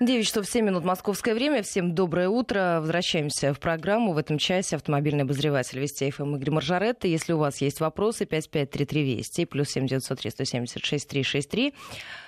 [0.00, 1.62] 9 часов 7 минут московское время.
[1.62, 2.78] Всем доброе утро.
[2.80, 4.12] Возвращаемся в программу.
[4.12, 7.06] В этом часе автомобильный обозреватель Вести ФМ Игорь Маржаретта.
[7.06, 11.74] Если у вас есть вопросы, 5533 Вести, плюс 7903 176 363.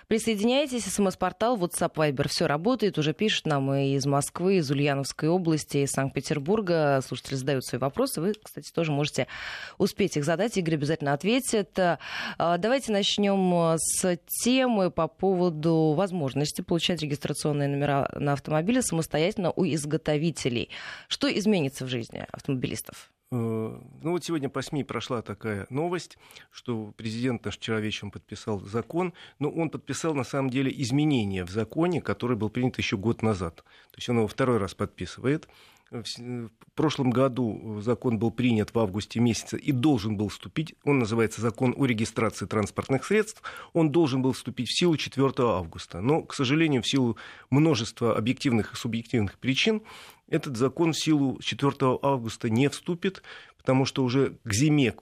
[0.08, 5.79] Присоединяйтесь, смс-портал, WhatsApp, Viber, все работает, уже пишут нам и из Москвы, из Ульяновской области,
[5.79, 7.00] из Санкт-Петербурга.
[7.05, 9.27] Слушатели задают свои вопросы, вы, кстати, тоже можете
[9.79, 11.77] успеть их задать, Игорь обязательно ответит.
[11.77, 11.98] А,
[12.38, 20.70] давайте начнем с темы по поводу возможности получать регистрационные номера на автомобиле самостоятельно у изготовителей.
[21.09, 23.10] Что изменится в жизни автомобилистов?
[23.33, 26.16] Э, ну вот сегодня по СМИ прошла такая новость,
[26.51, 31.51] что президент наш вчера вечером подписал закон, но он подписал на самом деле изменения в
[31.51, 33.57] законе, который был принят еще год назад.
[33.57, 35.49] То есть он его второй раз подписывает.
[35.90, 41.40] В прошлом году закон был принят в августе месяце и должен был вступить, он называется
[41.40, 43.40] закон о регистрации транспортных средств,
[43.72, 46.00] он должен был вступить в силу 4 августа.
[46.00, 47.16] Но, к сожалению, в силу
[47.50, 49.82] множества объективных и субъективных причин
[50.28, 53.23] этот закон в силу 4 августа не вступит,
[53.56, 54.95] потому что уже к зиме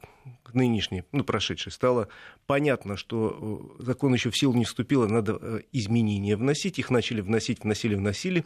[0.42, 2.08] к нынешней, ну, прошедшей, стало
[2.46, 6.78] понятно, что э, закон еще в силу не вступил, а надо э, изменения вносить.
[6.78, 8.44] Их начали вносить, вносили, вносили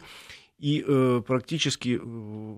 [0.59, 2.55] и э, практически э,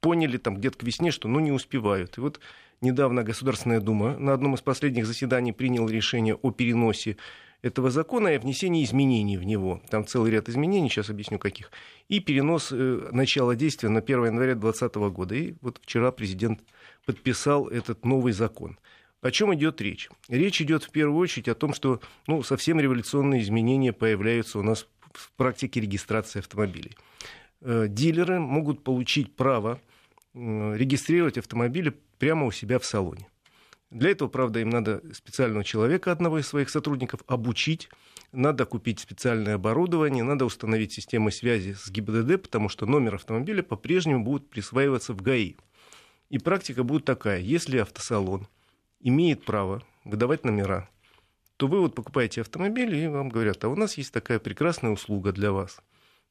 [0.00, 2.16] поняли там где-то к весне, что ну не успевают.
[2.18, 2.40] И вот
[2.80, 7.16] недавно Государственная Дума на одном из последних заседаний приняла решение о переносе
[7.62, 9.82] этого закона и внесении изменений в него.
[9.90, 11.70] Там целый ряд изменений, сейчас объясню каких.
[12.08, 15.34] И перенос э, начала действия на 1 января 2020 года.
[15.34, 16.60] И вот вчера президент
[17.04, 18.78] подписал этот новый закон.
[19.22, 20.08] О чем идет речь?
[20.28, 24.86] Речь идет в первую очередь о том, что ну, совсем революционные изменения появляются у нас
[25.16, 26.96] в практике регистрации автомобилей.
[27.60, 29.80] Э, дилеры могут получить право
[30.34, 33.26] регистрировать автомобили прямо у себя в салоне.
[33.90, 37.88] Для этого, правда, им надо специального человека, одного из своих сотрудников, обучить,
[38.32, 44.24] надо купить специальное оборудование, надо установить систему связи с ГИБДД, потому что номер автомобиля по-прежнему
[44.24, 45.54] будет присваиваться в ГАИ.
[46.28, 48.48] И практика будет такая, если автосалон
[49.00, 50.88] имеет право выдавать номера,
[51.56, 55.32] то вы вот покупаете автомобиль, и вам говорят, а у нас есть такая прекрасная услуга
[55.32, 55.80] для вас.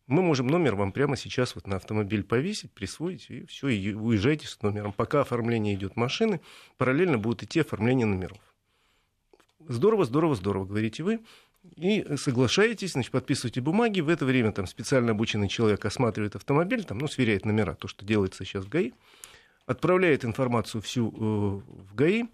[0.08, 4.46] Мы можем номер вам прямо сейчас вот на автомобиль повесить, присвоить, и все, и уезжайте
[4.48, 4.94] с номером.
[4.94, 6.42] Пока оформление идет машины,
[6.78, 8.38] параллельно будет идти оформление номеров.
[9.68, 11.22] Здорово, здорово, здорово, говорите вы.
[11.76, 14.02] И соглашаетесь, значит, подписываете бумаги.
[14.02, 18.06] В это время там специально обученный человек осматривает автомобиль, там, ну, сверяет номера, то, что
[18.06, 18.92] делается сейчас в ГАИ,
[19.66, 22.26] отправляет информацию всю э, в ГАИ,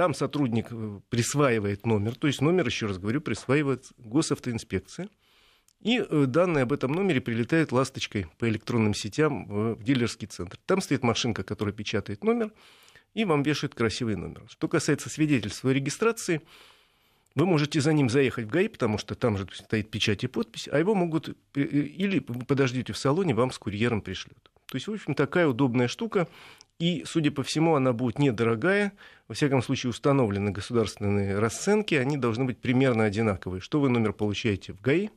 [0.00, 5.10] там сотрудник э, присваивает номер, то есть номер, еще раз говорю, присваивает госавтоинспекция,
[5.82, 10.58] и э, данные об этом номере прилетают ласточкой по электронным сетям в дилерский центр.
[10.64, 12.50] Там стоит машинка, которая печатает номер,
[13.12, 14.42] и вам вешают красивый номер.
[14.48, 16.40] Что касается свидетельства о регистрации,
[17.34, 20.66] вы можете за ним заехать в ГАИ, потому что там же стоит печать и подпись,
[20.72, 24.50] а его могут или подождите в салоне, вам с курьером пришлют.
[24.70, 26.26] То есть, в общем, такая удобная штука.
[26.80, 28.92] И, судя по всему, она будет недорогая.
[29.28, 31.94] Во всяком случае, установлены государственные расценки.
[31.94, 33.60] Они должны быть примерно одинаковые.
[33.60, 35.10] Что вы номер получаете в ГАИ,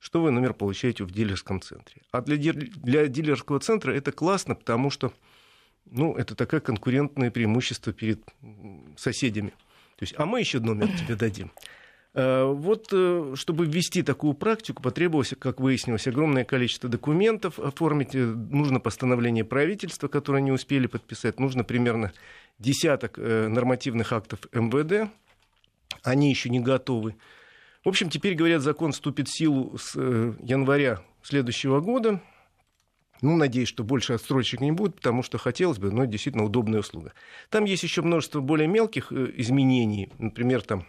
[0.00, 2.00] что вы номер получаете в дилерском центре.
[2.10, 5.12] А для, для дилерского центра это классно, потому что
[5.84, 8.20] ну, это такое конкурентное преимущество перед
[8.96, 9.50] соседями.
[9.98, 11.52] То есть, а мы еще номер тебе дадим.
[12.14, 18.14] Э, вот, э, чтобы ввести такую практику, потребовалось, как выяснилось, огромное количество документов оформить.
[18.14, 21.40] Э, нужно постановление правительства, которое не успели подписать.
[21.40, 22.12] Нужно примерно
[22.58, 25.10] десяток нормативных актов МВД.
[26.02, 27.16] Они еще не готовы.
[27.84, 32.20] В общем, теперь, говорят, закон вступит в силу с января следующего года.
[33.20, 37.14] Ну, надеюсь, что больше отстрочек не будет, потому что хотелось бы, но действительно удобная услуга.
[37.50, 40.10] Там есть еще множество более мелких изменений.
[40.18, 40.86] Например, там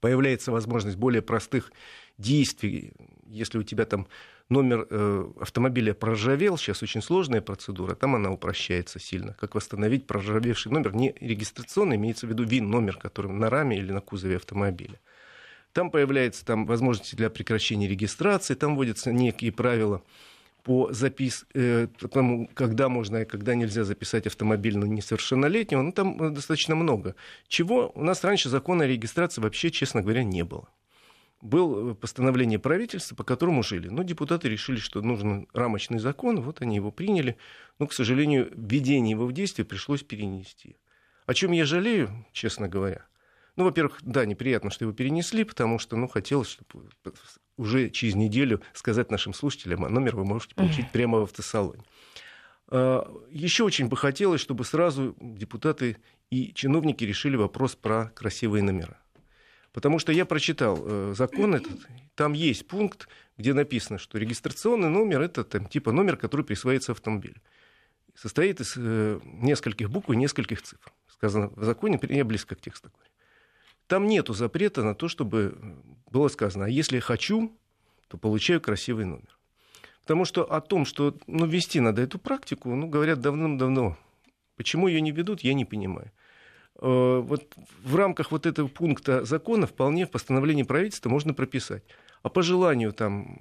[0.00, 1.72] появляется возможность более простых
[2.18, 2.92] действий.
[3.26, 4.06] Если у тебя там
[4.48, 9.34] номер э, автомобиля проржавел, сейчас очень сложная процедура, там она упрощается сильно.
[9.34, 14.00] Как восстановить проржавевший номер, не регистрационный, имеется в виду ВИН-номер, который на раме или на
[14.00, 15.00] кузове автомобиля.
[15.72, 20.02] Там появляются там, возможности для прекращения регистрации, там вводятся некие правила
[20.66, 21.46] по запис...
[21.54, 26.74] э, тому, когда можно и когда нельзя записать автомобиль на несовершеннолетнего, ну, там э, достаточно
[26.74, 27.14] много.
[27.46, 30.68] Чего у нас раньше закона о регистрации вообще, честно говоря, не было.
[31.40, 33.86] Было э, постановление правительства, по которому жили.
[33.86, 37.36] Но депутаты решили, что нужен рамочный закон, вот они его приняли.
[37.78, 40.78] Но, к сожалению, введение его в действие пришлось перенести.
[41.26, 43.06] О чем я жалею, честно говоря–
[43.56, 46.90] ну, во-первых, да, неприятно, что его перенесли, потому что, ну, хотелось, чтобы
[47.56, 51.82] уже через неделю сказать нашим слушателям, а номер вы можете получить прямо в автосалоне.
[52.68, 55.96] А, Еще очень бы хотелось, чтобы сразу депутаты
[56.30, 58.98] и чиновники решили вопрос про красивые номера.
[59.72, 65.20] Потому что я прочитал э, закон этот, там есть пункт, где написано, что регистрационный номер
[65.20, 67.40] это там, типа номер, который присваивается автомобилю.
[68.14, 70.92] Состоит из э, нескольких букв и нескольких цифр.
[71.06, 72.90] Сказано в законе, я близко к тексту.
[73.86, 75.56] Там нету запрета на то, чтобы
[76.10, 77.56] было сказано, а если хочу,
[78.08, 79.38] то получаю красивый номер.
[80.02, 83.96] Потому что о том, что ну, вести надо эту практику, ну, говорят давным-давно.
[84.56, 86.12] Почему ее не ведут, я не понимаю.
[86.80, 91.84] Э, вот в рамках вот этого пункта закона вполне в постановлении правительства можно прописать.
[92.22, 93.40] А по желанию там,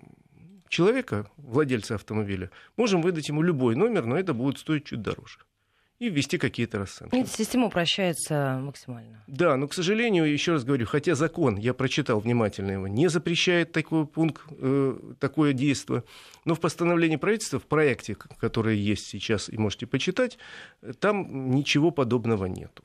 [0.69, 5.39] человека, владельца автомобиля, можем выдать ему любой номер, но это будет стоить чуть дороже
[5.99, 7.15] и ввести какие-то расценки.
[7.15, 9.23] Эта система упрощается максимально.
[9.27, 13.71] Да, но, к сожалению, еще раз говорю, хотя закон, я прочитал внимательно его, не запрещает
[13.71, 16.03] такой пункт, э, такое действие,
[16.43, 20.37] но в постановлении правительства, в проекте, который есть сейчас и можете почитать,
[20.99, 22.83] там ничего подобного нету.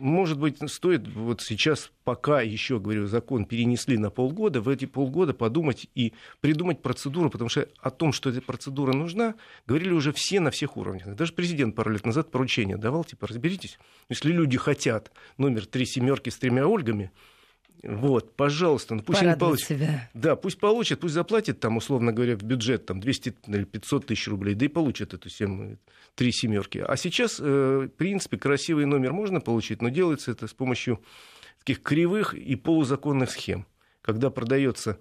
[0.00, 5.34] Может быть, стоит вот сейчас, пока еще, говорю, закон перенесли на полгода, в эти полгода
[5.34, 9.34] подумать и придумать процедуру, потому что о том, что эта процедура нужна,
[9.66, 11.14] говорили уже все на всех уровнях.
[11.14, 13.78] Даже президент пару лет назад поручение давал, типа, разберитесь,
[14.08, 17.10] если люди хотят номер три семерки с тремя Ольгами,
[17.82, 19.68] вот, пожалуйста, ну пусть Порадовать они получат.
[19.68, 20.10] себя.
[20.14, 24.26] Да, пусть получат, пусть заплатят там, условно говоря, в бюджет там 200 или 500 тысяч
[24.26, 25.76] рублей, да и получат эту семь,
[26.16, 26.78] три семерки.
[26.78, 31.00] А сейчас, э, в принципе, красивый номер можно получить, но делается это с помощью
[31.60, 33.64] таких кривых и полузаконных схем.
[34.02, 34.98] Когда продается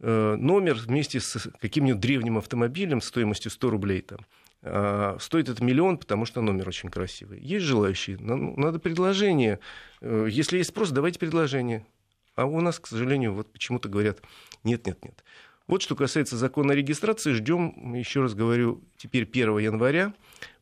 [0.00, 4.18] э, номер вместе с каким-нибудь древним автомобилем стоимостью 100 рублей там,
[4.64, 7.40] а, Стоит это миллион, потому что номер очень красивый.
[7.40, 8.16] Есть желающие?
[8.20, 9.58] Ну, надо предложение.
[10.00, 11.84] Э, если есть спрос, давайте предложение.
[12.34, 14.20] А у нас, к сожалению, вот почему-то говорят
[14.64, 15.24] нет, нет, нет.
[15.66, 20.12] Вот что касается закона о регистрации, ждем, еще раз говорю, теперь 1 января.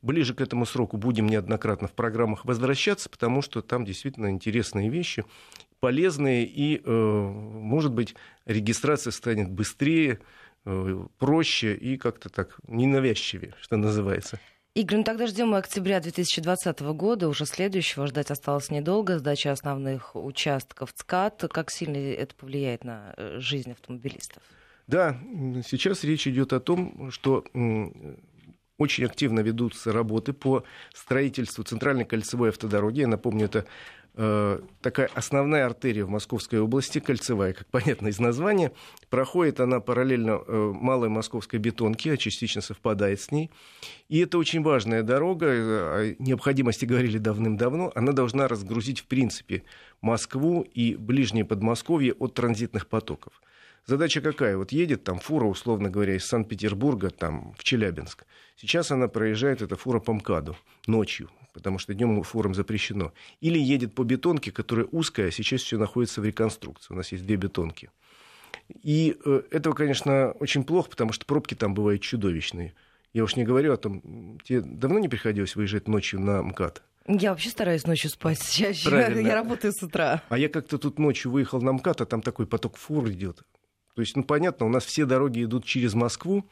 [0.01, 5.25] Ближе к этому сроку будем неоднократно в программах возвращаться, потому что там действительно интересные вещи,
[5.79, 8.15] полезные, и, э, может быть,
[8.45, 10.19] регистрация станет быстрее,
[10.65, 14.39] э, проще и как-то так ненавязчивее, что называется.
[14.73, 20.93] Игорь, ну тогда ждем октября 2020 года, уже следующего, ждать осталось недолго, сдача основных участков
[20.93, 21.49] ЦКАД.
[21.51, 24.41] Как сильно это повлияет на э, жизнь автомобилистов?
[24.87, 25.17] Да,
[25.67, 27.43] сейчас речь идет о том, что
[28.77, 30.63] очень активно ведутся работы по
[30.93, 33.01] строительству центральной кольцевой автодороги.
[33.01, 33.65] Я напомню, это
[34.13, 38.71] такая основная артерия в Московской области, кольцевая, как понятно из названия.
[39.09, 43.49] Проходит она параллельно э, малой московской бетонке, а частично совпадает с ней.
[44.09, 47.91] И это очень важная дорога, э, о необходимости говорили давным-давно.
[47.95, 49.63] Она должна разгрузить, в принципе,
[50.01, 53.41] Москву и ближнее Подмосковье от транзитных потоков.
[53.85, 54.57] Задача какая?
[54.57, 58.25] Вот едет там фура, условно говоря, из Санкт-Петербурга там, в Челябинск.
[58.55, 60.55] Сейчас она проезжает, эта фура по МКАДу
[60.85, 63.13] ночью, потому что днем фурам запрещено.
[63.39, 66.93] Или едет по бетонке, которая узкая, а сейчас все находится в реконструкции.
[66.93, 67.89] У нас есть две бетонки.
[68.83, 72.73] И э, этого, конечно, очень плохо, потому что пробки там бывают чудовищные.
[73.13, 76.81] Я уж не говорю о том, тебе давно не приходилось выезжать ночью на МКАД?
[77.07, 78.89] Я вообще стараюсь ночью спать чаще.
[78.89, 79.27] Правильно.
[79.27, 80.21] Я работаю с утра.
[80.29, 83.41] А я как-то тут ночью выехал на МКАД, а там такой поток фур идет.
[83.95, 86.45] То есть, ну, понятно, у нас все дороги идут через Москву,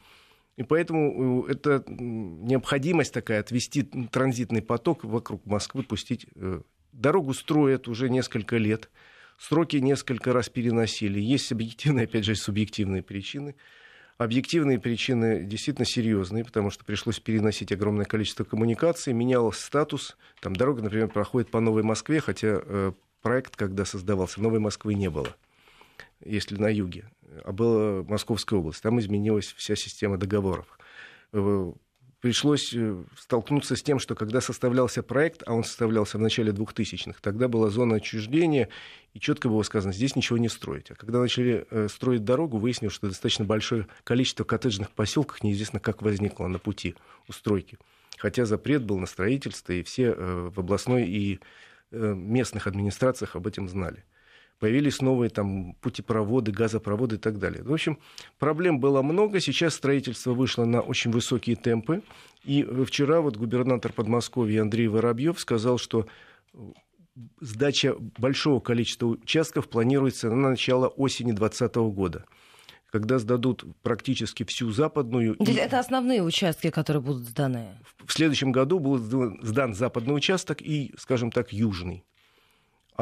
[0.60, 6.26] и поэтому э, это необходимость такая, отвести транзитный поток вокруг Москвы, пустить.
[6.36, 6.60] Э,
[6.92, 8.90] дорогу строят уже несколько лет,
[9.38, 11.18] сроки несколько раз переносили.
[11.18, 13.54] Есть объективные, опять же, субъективные причины.
[14.18, 20.18] Объективные причины действительно серьезные, потому что пришлось переносить огромное количество коммуникаций, менялся статус.
[20.42, 25.08] Там дорога, например, проходит по Новой Москве, хотя э, проект, когда создавался, Новой Москвы не
[25.08, 25.34] было,
[26.24, 27.10] если на юге
[27.44, 28.82] а была Московская область.
[28.82, 30.66] Там изменилась вся система договоров.
[31.32, 31.72] Э,
[32.20, 37.18] пришлось э, столкнуться с тем, что когда составлялся проект, а он составлялся в начале 2000-х,
[37.22, 38.68] тогда была зона отчуждения,
[39.14, 40.90] и четко было сказано, здесь ничего не строить.
[40.90, 46.02] А когда начали э, строить дорогу, выяснилось, что достаточно большое количество коттеджных поселков неизвестно, как
[46.02, 46.96] возникло на пути
[47.28, 47.78] у стройки.
[48.18, 51.40] Хотя запрет был на строительство, и все в областной и
[51.90, 54.04] местных администрациях об этом знали
[54.60, 57.64] появились новые там путепроводы, газопроводы и так далее.
[57.64, 57.98] В общем,
[58.38, 59.40] проблем было много.
[59.40, 62.02] Сейчас строительство вышло на очень высокие темпы.
[62.44, 66.06] И вчера вот губернатор Подмосковья Андрей Воробьев сказал, что
[67.40, 72.24] сдача большого количества участков планируется на начало осени 2020 года
[72.92, 75.36] когда сдадут практически всю западную...
[75.38, 77.68] Это основные участки, которые будут сданы?
[78.04, 79.02] В следующем году будет
[79.42, 82.04] сдан западный участок и, скажем так, южный.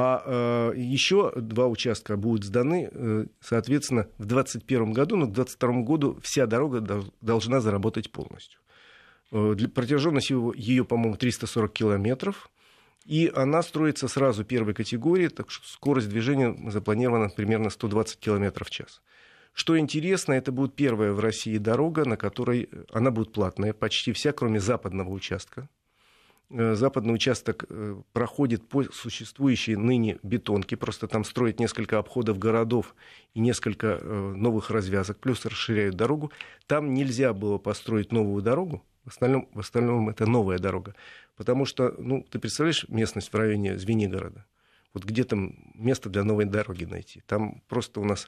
[0.01, 5.83] А э, еще два участка будут сданы, э, соответственно, в 2021 году, но к 2022
[5.83, 8.61] году вся дорога дол- должна заработать полностью.
[9.33, 12.49] Э, для, протяженность ее, ее, по-моему, 340 километров.
[13.07, 18.71] И она строится сразу первой категории, так что скорость движения запланирована примерно 120 километров в
[18.71, 19.03] час.
[19.53, 24.31] Что интересно, это будет первая в России дорога, на которой она будет платная, почти вся,
[24.31, 25.69] кроме западного участка.
[26.51, 32.95] Э, западный участок э, проходит по существующей ныне бетонке, просто там строят несколько обходов городов
[33.35, 36.33] и несколько э, новых развязок, плюс расширяют дорогу.
[36.67, 40.95] Там нельзя было построить новую дорогу, в остальном, в остальном это новая дорога.
[41.37, 44.47] Потому что, ну, ты представляешь местность в районе Звенигорода?
[44.95, 47.23] Вот где там место для новой дороги найти?
[47.27, 48.27] Там просто у нас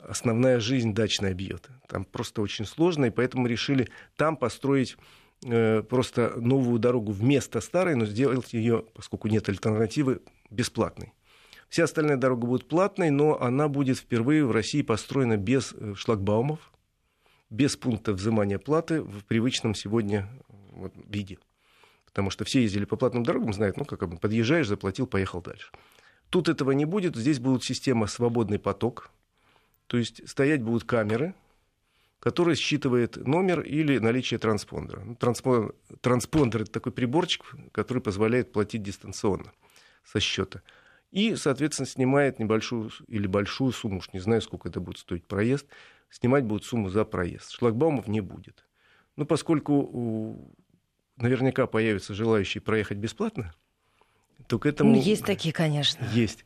[0.00, 1.68] основная жизнь дачная бьет.
[1.86, 4.96] Там просто очень сложно, и поэтому решили там построить
[5.42, 10.20] просто новую дорогу вместо старой, но сделать ее, поскольку нет альтернативы,
[10.50, 11.12] бесплатной.
[11.68, 16.58] Вся остальная дорога будет платной, но она будет впервые в России построена без э, шлагбаумов,
[17.48, 20.28] без пункта взимания платы в привычном сегодня
[21.06, 21.38] виде.
[22.06, 25.70] Потому что все ездили по платным дорогам, знают, ну, как бы подъезжаешь, заплатил, поехал дальше.
[26.28, 29.10] Тут этого не будет, здесь будет система «свободный поток»,
[29.86, 31.34] то есть стоять будут камеры–
[32.20, 35.00] который считывает номер или наличие транспондера.
[35.00, 39.52] Ну, транспондер, транспондер это такой приборчик, который позволяет платить дистанционно
[40.04, 40.62] со счета.
[41.10, 45.66] И, соответственно, снимает небольшую или большую сумму, уж не знаю, сколько это будет стоить проезд,
[46.10, 47.50] снимать будет сумму за проезд.
[47.52, 48.66] Шлагбаумов не будет.
[49.16, 50.54] Ну, поскольку
[51.16, 53.54] наверняка появятся желающие проехать бесплатно,
[54.46, 54.92] то к этому...
[54.92, 56.06] Ну, есть такие, конечно.
[56.12, 56.44] Есть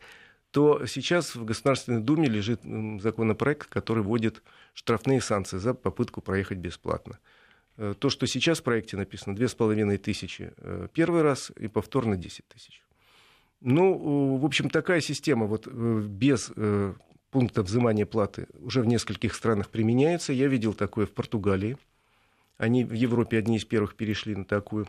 [0.54, 2.61] то сейчас в Государственной Думе лежит
[3.02, 4.40] законопроект, который вводит
[4.73, 7.18] штрафные санкции за попытку проехать бесплатно.
[7.76, 12.46] Э, то, что сейчас в проекте написано, 2,5 тысячи э, первый раз и повторно 10
[12.46, 12.84] тысяч.
[13.62, 16.52] Ну, в общем, такая система вот э, без
[17.32, 20.32] пункта взимания платы уже в нескольких странах применяется.
[20.32, 21.78] Я видел такое в Португалии.
[22.58, 24.87] Они в Европе одни из первых перешли на такую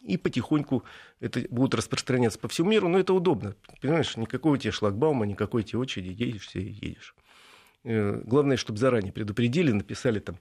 [0.00, 0.84] и потихоньку
[1.20, 3.54] это будет распространяться по всему миру, но это удобно.
[3.80, 7.14] Понимаешь, никакого тебе шлагбаума, никакой тебе очереди, едешь все и едешь.
[7.84, 10.38] Э, главное, чтобы заранее предупредили, написали там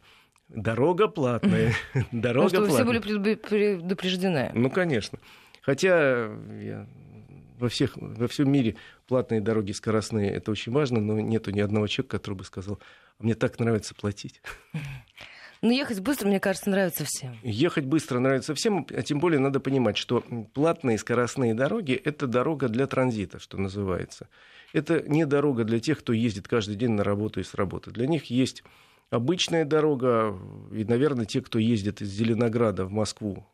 [0.50, 1.74] дорога платная,
[2.12, 3.00] дорога ну, чтобы все были
[3.36, 4.52] предупреждены.
[4.54, 5.20] Ну, конечно.
[5.62, 6.88] Хотя я
[7.60, 8.76] во, всех, во всем мире
[9.08, 12.80] платные дороги скоростные, это очень важно, но нету ни одного человека, который бы сказал,
[13.20, 14.42] а мне так нравится платить.
[15.62, 17.38] Но ну, ехать быстро, мне кажется, нравится всем.
[17.44, 20.22] Ехать быстро нравится всем, а тем более надо понимать, что
[20.56, 24.28] платные скоростные дороги– это дорога для транзита, что называется.
[24.74, 27.92] Это не дорога для тех, кто ездит каждый день на работу и с работы.
[27.92, 28.64] Для них есть
[29.12, 30.36] обычная дорога,
[30.72, 33.46] и, наверное, те, кто ездит из Зеленограда в Москву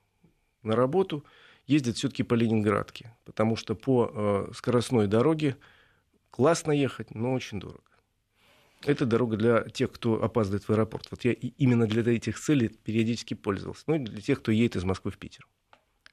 [0.63, 1.25] на работу,
[1.65, 4.11] ездят все-таки по Ленинградке, потому что по
[4.49, 5.57] э, скоростной дороге
[6.31, 7.81] классно ехать, но очень дорого.
[8.83, 11.07] Это дорога для тех, кто опаздывает в аэропорт.
[11.09, 13.83] Вот я именно для этих целей периодически пользовался.
[13.87, 15.47] Ну и для тех, кто едет из Москвы в Питер.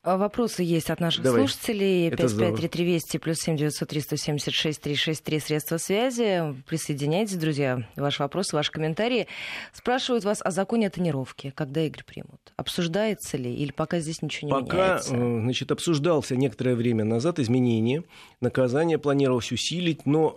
[0.04, 1.40] А вопросы есть от наших Давай.
[1.40, 2.10] слушателей.
[2.10, 6.54] 553320 плюс 7 903 176 363 средства связи.
[6.68, 7.88] Присоединяйтесь, друзья.
[7.96, 9.28] Ваши вопросы, ваши комментарии.
[9.72, 11.52] Спрашивают вас о законе о тонировке.
[11.56, 12.52] Когда игры примут?
[12.56, 15.10] Обсуждается ли или пока здесь ничего не пока, меняется?
[15.12, 18.04] Пока э, значит, обсуждался некоторое время назад изменение.
[18.42, 20.36] Наказание планировалось усилить, но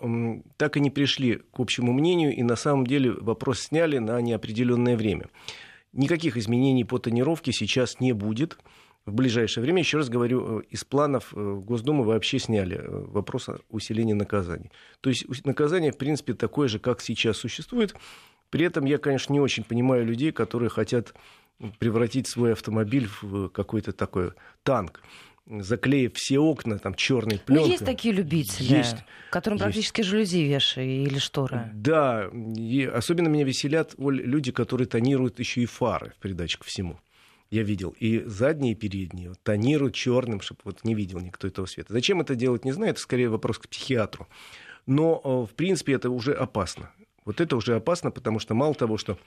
[0.55, 2.33] так и не пришли к общему мнению.
[2.33, 5.27] И на самом деле вопрос сняли на неопределенное время.
[5.91, 8.57] Никаких изменений по тонировке сейчас не будет
[9.07, 13.47] в ближайшее время, еще раз говорю, э, из планов э, Госдумы вообще сняли э, вопрос
[13.47, 14.69] о усилении наказаний.
[14.99, 17.95] То есть наказание, в принципе, такое же, как сейчас существует.
[18.49, 21.13] При этом я, конечно, не очень понимаю людей, которые хотят
[21.79, 24.33] превратить свой автомобиль в какой-то такой
[24.63, 25.01] танк
[25.49, 27.67] заклеив все окна там черной пленкой.
[27.67, 28.97] Ну, есть такие любители, есть,
[29.31, 29.63] которым есть.
[29.63, 31.71] практически жалюзи вешай или шторы.
[31.73, 36.65] Да, и особенно меня веселят Оль, люди, которые тонируют еще и фары в придачу ко
[36.65, 36.99] всему
[37.49, 41.65] я видел, и задние, и передние, вот, тонируют черным, чтобы вот не видел никто этого
[41.65, 41.93] света.
[41.93, 44.27] Зачем это делать, не знаю, это скорее вопрос к психиатру.
[44.85, 46.91] Но, э, в принципе, это уже опасно.
[47.25, 49.17] Вот это уже опасно, потому что мало того, что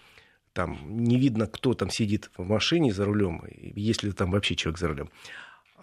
[0.53, 4.89] там не видно, кто там сидит в машине за рулем, если там вообще человек за
[4.89, 5.11] рулем.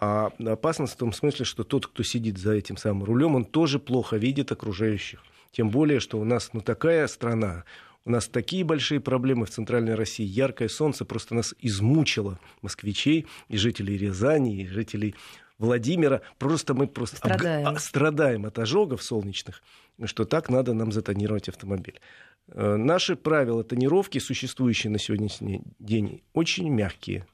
[0.00, 3.78] А опасность в том смысле, что тот, кто сидит за этим самым рулем, он тоже
[3.78, 5.22] плохо видит окружающих.
[5.50, 7.64] Тем более, что у нас ну, такая страна,
[8.08, 10.24] у нас такие большие проблемы в Центральной России.
[10.24, 15.14] Яркое солнце просто нас измучило, москвичей, и жителей Рязани, и жителей
[15.58, 16.22] Владимира.
[16.38, 17.78] Просто мы просто страдаем, об...
[17.78, 19.62] страдаем от ожогов солнечных,
[20.06, 22.00] что так надо нам затонировать автомобиль.
[22.48, 27.26] Э, наши правила тонировки, существующие на сегодняшний день, очень мягкие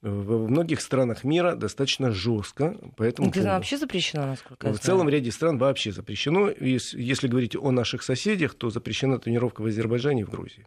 [0.00, 2.76] в многих странах мира достаточно жестко.
[2.96, 4.72] Поэтому Где вообще запрещено, насколько я?
[4.72, 6.50] В целом ряде стран вообще запрещено.
[6.50, 10.66] Если говорить о наших соседях, то запрещена тренировка в Азербайджане и в Грузии.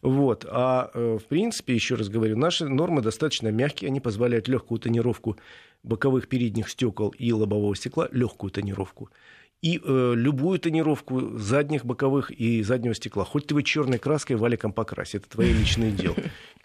[0.00, 0.46] Вот.
[0.48, 5.38] А э, в принципе, еще раз говорю, наши нормы достаточно мягкие, они позволяют легкую тонировку
[5.82, 9.10] боковых передних стекол и лобового стекла, легкую тонировку.
[9.62, 13.24] и э, любую тонировку задних, боковых и заднего стекла.
[13.24, 16.16] Хоть ты вы черной краской валиком покрась, это твое личное дело.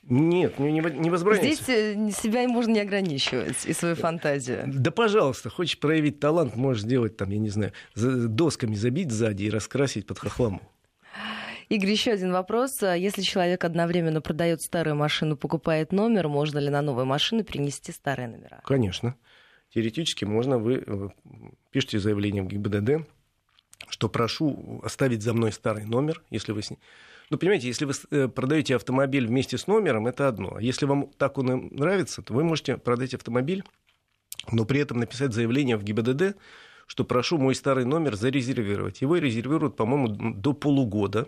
[0.09, 1.63] Нет, не, не возбраняется.
[1.63, 4.63] Здесь э, себя можно не ограничивать и свою фантазию.
[4.65, 9.49] Да, пожалуйста, хочешь проявить талант, можешь сделать там, я не знаю, досками забить сзади и
[9.49, 10.61] раскрасить под хохлому.
[11.69, 12.81] Игорь, еще один вопрос.
[12.81, 17.91] А если человек одновременно продает старую машину, покупает номер, можно ли на новую машину принести
[17.91, 18.61] старые номера?
[18.63, 19.15] Конечно.
[19.73, 20.57] Теоретически можно.
[20.57, 21.09] Вы э,
[21.71, 23.05] пишите заявление в ГИБДД,
[23.89, 26.79] что прошу оставить за мной старый номер, если вы с ним...
[27.29, 30.59] Ну, понимаете, если вы э, продаете автомобиль вместе с номером, это одно.
[30.59, 33.63] Если вам так он нравится, то вы можете продать автомобиль,
[34.51, 36.37] но при этом написать заявление в ГИБДД,
[36.85, 39.01] что прошу мой старый номер зарезервировать.
[39.01, 41.27] Его резервируют, по-моему, до полугода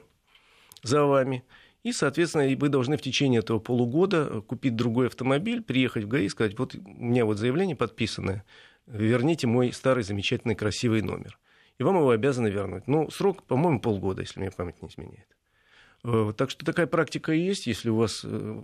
[0.84, 1.44] за вами.
[1.84, 6.30] И, соответственно, вы должны в течение этого полугода купить другой автомобиль, приехать в ГАИ и
[6.30, 8.46] сказать, вот у меня вот заявление подписанное,
[8.88, 11.38] верните мой старый замечательный красивый номер.
[11.78, 12.88] И вам его обязаны вернуть.
[12.88, 15.39] Ну, срок, по-моему, полгода, если мне память не изменяет.
[16.04, 17.68] Э, так что такая практика и есть.
[17.68, 18.62] Если у вас э,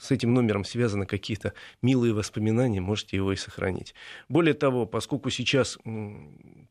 [0.00, 3.94] с этим номером связаны какие-то милые воспоминания, можете его и сохранить.
[4.28, 5.78] Более того, поскольку сейчас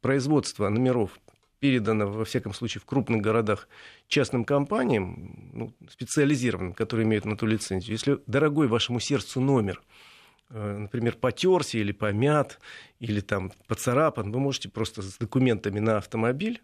[0.01, 1.19] производство номеров
[1.59, 3.67] передано, во всяком случае, в крупных городах
[4.07, 9.81] частным компаниям, ну, специализированным, которые имеют на ту лицензию, если дорогой вашему сердцу номер,
[10.49, 12.59] э, например, потерся или помят,
[12.99, 16.61] или там поцарапан, вы можете просто с документами на автомобиль,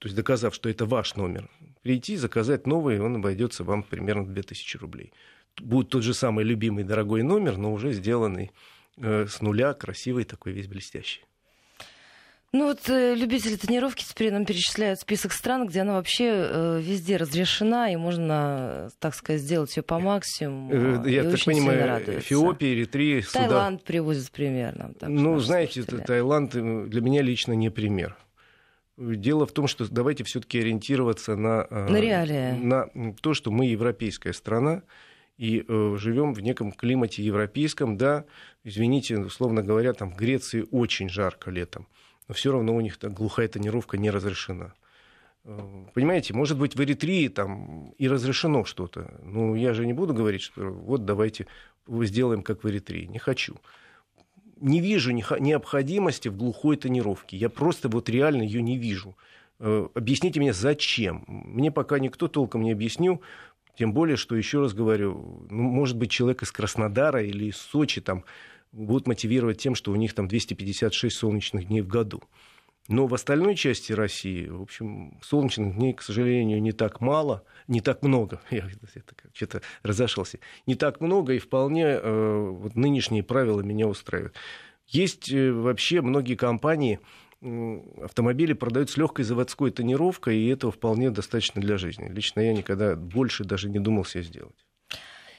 [0.00, 1.48] то есть доказав, что это ваш номер,
[1.82, 5.12] прийти, заказать новый, и он обойдется вам примерно 2000 рублей.
[5.60, 8.50] Будет тот же самый любимый дорогой номер, но уже сделанный
[8.96, 11.20] э, с нуля, красивый такой, весь блестящий.
[12.52, 17.18] Ну вот э, любители тренировки теперь нам перечисляют список стран, где она вообще э, везде
[17.18, 21.04] разрешена, и можно, так сказать, сделать ее по максимуму.
[21.04, 23.48] Э, я так понимаю, Эфиопия, Эритрия, Судан.
[23.48, 24.94] Таиланд привозит примерно.
[25.02, 28.16] Ну, знаете, Таиланд э, для меня лично не пример.
[29.00, 32.58] Дело в том, что давайте все-таки ориентироваться на, э, на, реалии.
[32.62, 32.88] на
[33.20, 34.82] то, что мы европейская страна,
[35.38, 37.96] и э, живем в неком климате европейском.
[37.96, 38.26] Да,
[38.62, 41.86] извините, условно говоря, там в Греции очень жарко летом
[42.30, 44.72] но все равно у них глухая тонировка не разрешена.
[45.42, 49.18] Э, понимаете, может быть, в Эритрии там и разрешено что-то.
[49.24, 51.48] Но я же не буду говорить, что вот давайте
[51.88, 53.06] сделаем, как в Эритрии.
[53.06, 53.56] Не хочу.
[54.60, 57.36] Не вижу необходимости в глухой тонировке.
[57.36, 59.16] Я просто вот реально ее не вижу.
[59.58, 61.24] Э, объясните мне, зачем?
[61.26, 63.22] Мне пока никто толком не объяснил.
[63.78, 68.02] Тем более, что, еще раз говорю, ну, может быть, человек из Краснодара или из Сочи
[68.02, 68.24] там
[68.72, 72.22] будут мотивировать тем, что у них там 256 солнечных дней в году.
[72.90, 77.80] Но в остальной части России, в общем, солнечных дней, к сожалению, не так мало, не
[77.80, 78.40] так много.
[78.50, 78.68] Я
[79.32, 80.40] что-то разошелся.
[80.66, 84.34] Не так много, и вполне э, вот нынешние правила меня устраивают.
[84.88, 86.98] Есть э, вообще многие компании,
[88.02, 92.08] автомобили продают с легкой заводской тонировкой, и этого вполне достаточно для жизни.
[92.08, 94.66] Лично я никогда больше даже не думал себе сделать.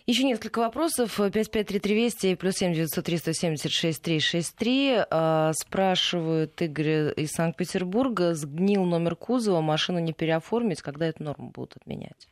[0.08, 1.16] Еще несколько вопросов.
[1.16, 5.54] 553320 плюс 7 903 176 363.
[5.54, 8.34] Спрашивают Игорь из Санкт-Петербурга.
[8.34, 10.82] Сгнил номер кузова, машину не переоформить.
[10.82, 12.28] Когда эту норму будут отменять?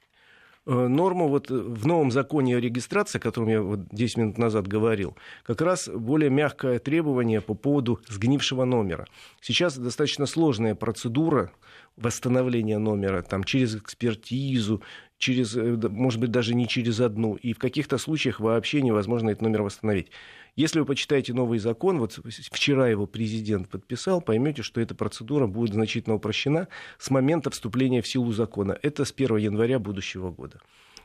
[0.65, 4.67] Э, норму вот в новом законе о регистрации, о котором я вот 10 минут назад
[4.67, 9.08] говорил, как раз более мягкое требование по поводу сгнившего номера.
[9.41, 11.51] Сейчас достаточно сложная процедура
[11.97, 14.84] восстановления номера, там, через экспертизу,
[15.19, 19.43] через, э, может быть, даже не через одну, и в каких-то случаях вообще невозможно этот
[19.43, 20.08] номер восстановить.
[20.55, 22.19] Если вы почитаете новый закон, вот
[22.51, 28.08] вчера его президент подписал, поймете, что эта процедура будет значительно упрощена с момента вступления в
[28.08, 28.77] силу закона.
[28.82, 30.60] Это с 1 января будущего года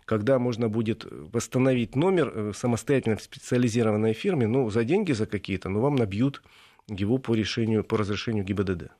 [0.06, 5.70] когда можно будет восстановить номер э, самостоятельно в специализированной фирме, ну, за деньги за какие-то,
[5.70, 6.42] но вам набьют
[6.88, 8.90] его по решению, по разрешению ГИБДД.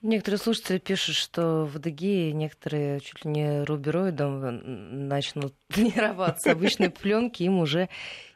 [0.00, 6.52] Некоторые слушатели пишут, что в ДГИ некоторые чуть ли не рубероидом начнут тренироваться.
[6.52, 7.88] Обычной пленки им уже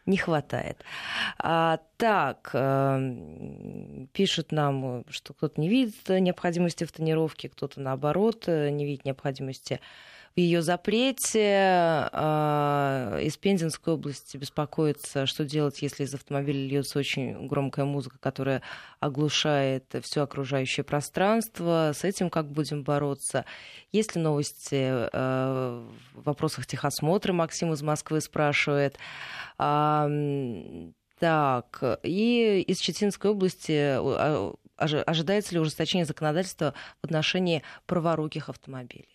[0.04, 0.84] не хватает.
[1.38, 8.84] А, так, э, пишут нам, что кто-то не видит необходимости в тренировке, кто-то наоборот не
[8.84, 9.78] видит необходимости
[10.34, 12.08] в ее запрете.
[12.12, 18.62] А, из Пензенской области беспокоится, что делать, если из автомобиля льется очень громкая музыка, которая
[19.00, 21.92] оглушает все окружающее пространство.
[21.94, 23.44] С этим как будем бороться?
[23.92, 27.32] Есть ли новости а, в вопросах техосмотра?
[27.32, 28.98] Максим из Москвы спрашивает.
[29.58, 30.08] А,
[31.18, 33.96] так, и из Читинской области
[34.76, 39.11] ожидается ли ужесточение законодательства в отношении праворуких автомобилей?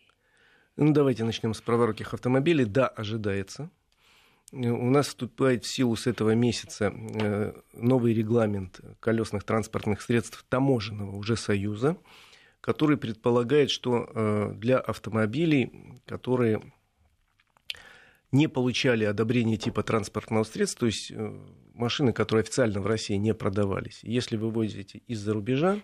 [0.80, 2.64] Ну, давайте начнем с праворуких автомобилей.
[2.64, 3.72] Да, ожидается.
[4.52, 6.94] у нас вступает в силу с этого месяца
[7.74, 11.98] новый регламент колесных транспортных средств таможенного уже Союза,
[12.62, 16.62] который предполагает, что для автомобилей, которые
[18.32, 21.12] не получали одобрение типа транспортного средства, то есть
[21.74, 25.82] машины, которые официально в России не продавались, если вы возите из-за рубежа,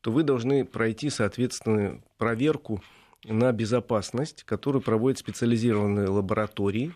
[0.00, 2.82] то вы должны пройти соответственную проверку
[3.24, 6.92] на безопасность, которую проводят специализированные лаборатории,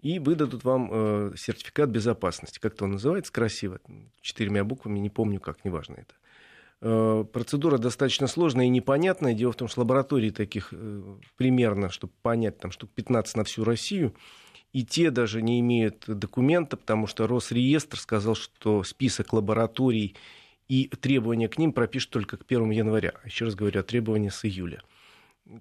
[0.00, 2.58] и выдадут вам э, сертификат безопасности.
[2.58, 3.80] Как-то он называется красиво,
[4.20, 6.14] четырьмя буквами, не помню как, неважно это.
[6.82, 9.32] Э, процедура достаточно сложная и непонятная.
[9.32, 13.64] Дело в том, что лабораторий таких э, примерно, чтобы понять, там штук 15 на всю
[13.64, 14.14] Россию,
[14.74, 20.16] и те даже не имеют документа, потому что Росреестр сказал, что список лабораторий
[20.68, 23.14] и требования к ним пропишут только к 1 января.
[23.24, 24.82] Еще раз говорю, требования с июля.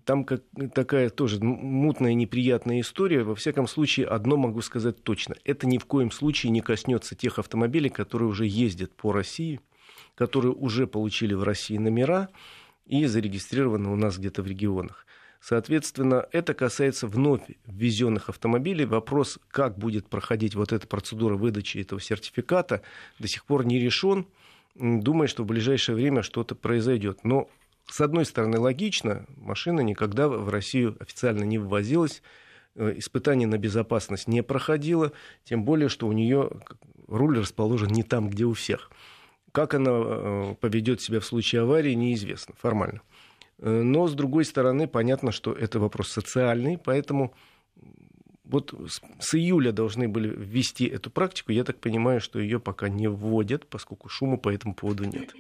[0.06, 0.43] Там как,
[0.74, 3.24] такая тоже мутная, неприятная история.
[3.24, 5.36] Во всяком случае, одно могу сказать точно.
[5.43, 9.60] Это ни в коем случае не коснется тех автомобилей, которые уже ездят по России,
[10.15, 12.30] которые уже получили в России номера
[12.86, 15.06] и зарегистрированы у нас где-то в регионах.
[15.41, 18.86] Соответственно, это касается вновь ввезенных автомобилей.
[18.86, 22.82] Вопрос, как будет проходить вот эта процедура выдачи этого сертификата,
[23.19, 24.26] до сих пор не решен.
[24.76, 27.26] Думаю, что в ближайшее время что-то произойдет.
[27.26, 27.50] Но,
[27.88, 32.22] с одной стороны, логично, машина никогда в Россию официально не ввозилась,
[32.76, 35.12] э, испытаний на безопасность не проходила,
[35.43, 36.50] тем более, что у нее
[37.08, 38.89] руль расположен не там, где у всех.
[39.52, 43.02] Как она э, поведет себя в случае аварии, неизвестно формально.
[43.60, 47.36] Э, но, с другой стороны, понятно, что это вопрос социальный, поэтому
[48.43, 48.74] вот
[49.19, 51.52] с июля должны были ввести эту практику.
[51.52, 55.34] Я так понимаю, что ее пока не вводят, поскольку шума по этому поводу нет.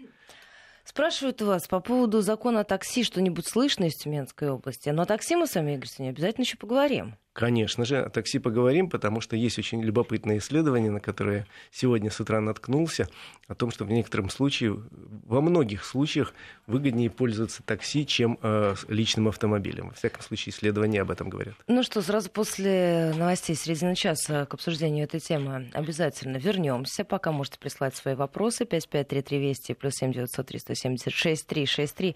[0.83, 4.89] Спрашивают вас по поводу закона о такси что-нибудь слышно из Тюменской области.
[4.89, 7.15] Но о такси мы с вами, Игорь Синя, обязательно еще поговорим.
[7.33, 12.19] Конечно же, о такси поговорим, потому что есть очень любопытное исследование, на которое сегодня с
[12.19, 13.09] утра наткнулся,
[13.47, 14.79] о том, что в некотором случае,
[15.25, 16.33] во многих случаях
[16.67, 19.89] выгоднее пользоваться такси, чем э, личным автомобилем.
[19.89, 21.55] Во всяком случае, исследования об этом говорят.
[21.67, 27.03] Ну что, сразу после новостей середины часа к обсуждению этой темы обязательно вернемся.
[27.03, 28.65] Пока можете прислать свои вопросы.
[28.65, 32.15] 553320 плюс 7903 176 363.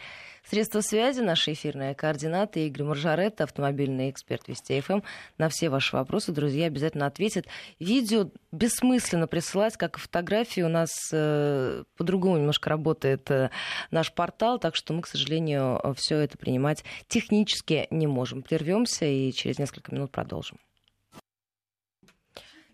[0.49, 2.67] Средства связи, наши эфирные координаты.
[2.67, 5.01] Игорь Маржаретта, автомобильный эксперт Вести ФМ
[5.37, 7.45] на все ваши вопросы, друзья, обязательно ответят.
[7.79, 10.61] Видео бессмысленно присылать, как и фотографии.
[10.61, 13.49] У нас э, по-другому немножко работает э,
[13.91, 18.43] наш портал, так что мы, к сожалению, все это принимать технически не можем.
[18.43, 20.57] Прервемся и через несколько минут продолжим.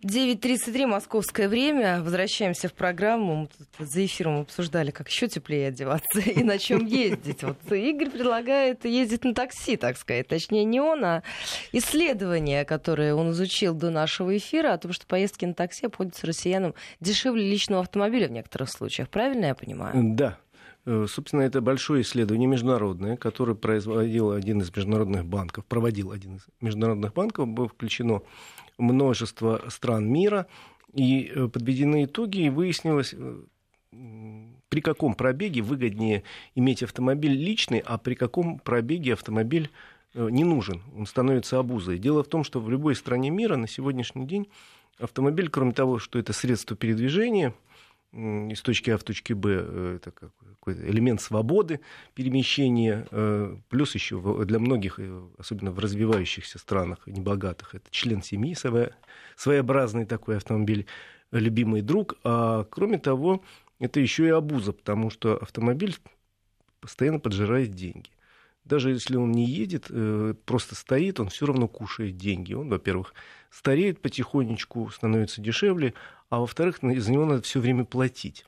[0.04, 2.02] 9.33 московское время.
[2.04, 3.36] Возвращаемся в программу.
[3.36, 7.44] Мы тут за эфиром обсуждали, как еще теплее одеваться и на чем ездить.
[7.44, 10.28] Вот Игорь предлагает ездить на такси, так сказать.
[10.28, 11.24] Точнее, не он, а
[11.72, 16.74] исследование, которое он изучил до нашего эфира, о том, что поездки на такси обходятся россиянам
[17.00, 19.10] дешевле личного автомобиля в некоторых случаях.
[19.10, 19.94] Правильно я понимаю?
[20.16, 20.38] Да.
[20.86, 26.46] Э, собственно, это большое исследование международное, которое производил один из международных банков, проводил один из
[26.60, 28.22] международных банков, было включено
[28.78, 30.48] множество стран мира,
[30.94, 33.42] и э, подведены итоги, и выяснилось, э,
[34.70, 36.24] при каком пробеге выгоднее
[36.56, 39.70] иметь автомобиль личный, а при каком пробеге автомобиль
[40.14, 41.98] э, не нужен, он становится обузой.
[41.98, 44.48] Дело в том, что в любой стране мира на сегодняшний день
[45.00, 47.54] автомобиль, кроме того, что это средство передвижения–
[48.14, 51.80] из точки А в точке Б э, это какой-то элемент свободы
[52.14, 58.56] перемещения, э, плюс еще для многих, э, особенно в развивающихся странах, небогатых, это член семьи,
[59.36, 60.86] своеобразный такой автомобиль,
[61.32, 63.44] любимый друг, а кроме того,
[63.80, 65.98] это еще и обуза, потому что автомобиль
[66.80, 68.10] постоянно поджирает деньги
[68.66, 69.92] даже если он не едет,
[70.46, 72.54] просто стоит, он все равно кушает деньги.
[72.54, 73.14] Он, во-первых,
[73.54, 75.94] стареет потихонечку, становится дешевле,
[76.30, 78.46] а во-вторых, за него надо все время платить.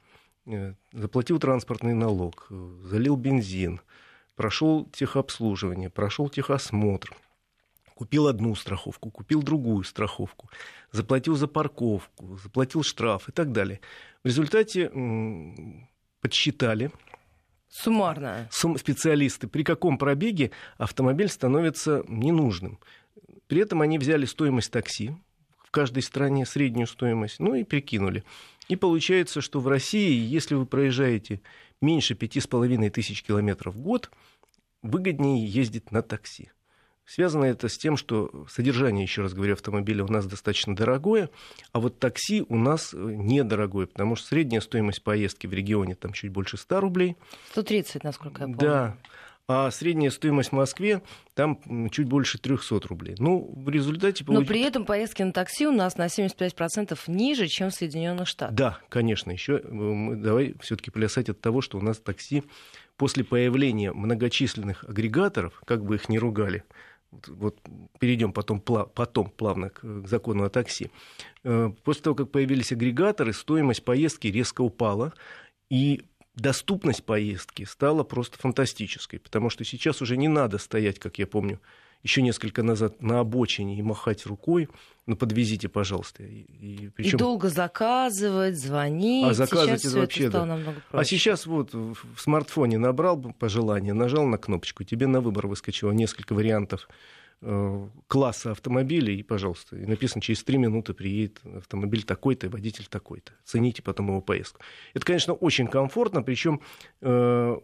[0.48, 3.82] Э, заплатил транспортный налог, э, залил бензин,
[4.36, 7.16] прошел техобслуживание, прошел техосмотр,
[7.94, 10.50] купил одну страховку, купил другую страховку,
[10.92, 13.82] заплатил за парковку, заплатил штраф и так далее.
[14.24, 14.92] В результате
[16.20, 16.92] подсчитали,
[17.68, 18.48] Суммарно.
[18.52, 22.80] Специалисты, при каком пробеге автомобиль становится ненужным.
[23.48, 25.16] При этом они взяли стоимость такси,
[25.76, 28.24] каждой стране среднюю стоимость, ну и прикинули.
[28.70, 31.42] И получается, что в России, если вы проезжаете
[31.82, 34.10] меньше пяти с половиной тысяч километров в год,
[34.82, 36.50] выгоднее ездить на такси.
[37.06, 41.30] Связано это с тем, что содержание, еще раз говорю, автомобиля у нас достаточно дорогое,
[41.74, 46.32] а вот такси у нас недорогое, потому что средняя стоимость поездки в регионе там чуть
[46.32, 47.18] больше 100 рублей.
[47.52, 48.60] 130, насколько я помню.
[48.60, 48.98] Да.
[49.48, 51.02] А средняя стоимость в Москве
[51.34, 51.60] там
[51.92, 53.16] чуть больше 300 рублей.
[53.20, 54.26] Ну, в результате...
[54.26, 54.40] Получ...
[54.40, 58.56] Но при этом поездки на такси у нас на 75% ниже, чем в Соединенных Штатах.
[58.56, 59.32] Да, конечно.
[59.32, 62.44] Еще э, давай все-таки плясать от того, что у нас такси
[62.98, 66.64] после появления многочисленных агрегаторов, как бы их ни ругали,
[67.28, 67.58] вот
[68.00, 70.90] перейдем потом, потом плавно к, закону о такси.
[71.44, 75.14] Э, после того, как появились агрегаторы, стоимость поездки резко упала,
[75.70, 76.06] и
[76.36, 81.60] доступность поездки стала просто фантастической, потому что сейчас уже не надо стоять, как я помню,
[82.04, 84.70] еще несколько назад на обочине и махать рукой,
[85.08, 86.22] ну подвезите, пожалуйста.
[86.24, 87.18] И, и, причем...
[87.18, 89.26] и долго заказывать, звонить.
[89.26, 91.00] А заказывать сейчас это вообще это да.
[91.00, 96.34] А сейчас вот в смартфоне набрал пожелание, нажал на кнопочку, тебе на выбор выскочило несколько
[96.34, 96.88] вариантов
[98.08, 103.34] класса автомобилей, и, пожалуйста, и написано, через три минуты приедет автомобиль такой-то, водитель такой-то.
[103.44, 104.62] Цените потом его поездку.
[104.94, 106.62] Это, конечно, очень комфортно, причем
[107.02, 107.58] э,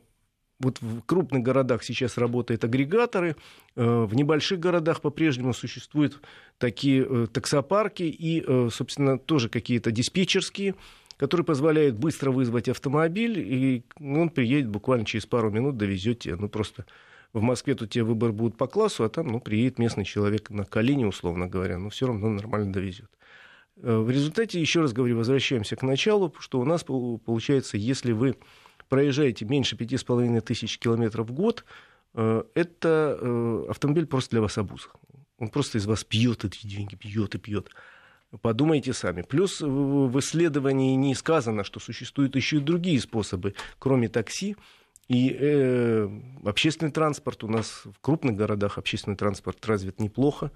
[0.61, 3.35] вот в крупных городах сейчас работают агрегаторы,
[3.75, 6.19] э, в небольших городах по-прежнему существуют
[6.57, 10.75] такие э, таксопарки и, э, собственно, тоже какие-то диспетчерские,
[11.17, 16.35] которые позволяют быстро вызвать автомобиль, и он приедет буквально через пару минут, довезет тебя.
[16.35, 16.85] Ну, просто
[17.33, 20.65] в Москве тут тебе выбор будет по классу, а там, ну, приедет местный человек на
[20.65, 23.09] колени, условно говоря, но все равно нормально довезет.
[23.77, 28.35] В результате, еще раз говорю, возвращаемся к началу, что у нас получается, если вы
[28.89, 31.63] проезжаете меньше 5,5 тысяч километров в год,
[32.13, 34.89] э, это э, автомобиль просто для вас обуза.
[35.39, 37.69] Он просто из вас пьет эти деньги, пьет и пьет.
[38.41, 39.21] Подумайте сами.
[39.21, 44.57] Плюс в исследовании не сказано, что существуют еще и другие способы, кроме такси.
[45.11, 46.09] И э,
[46.45, 50.51] общественный транспорт у нас в крупных городах общественный транспорт развит неплохо.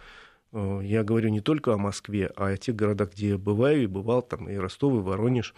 [0.54, 3.88] Э, я говорю не только о Москве, а о тех городах, где я бываю и
[3.88, 5.54] бывал, там и Ростов, и Воронеж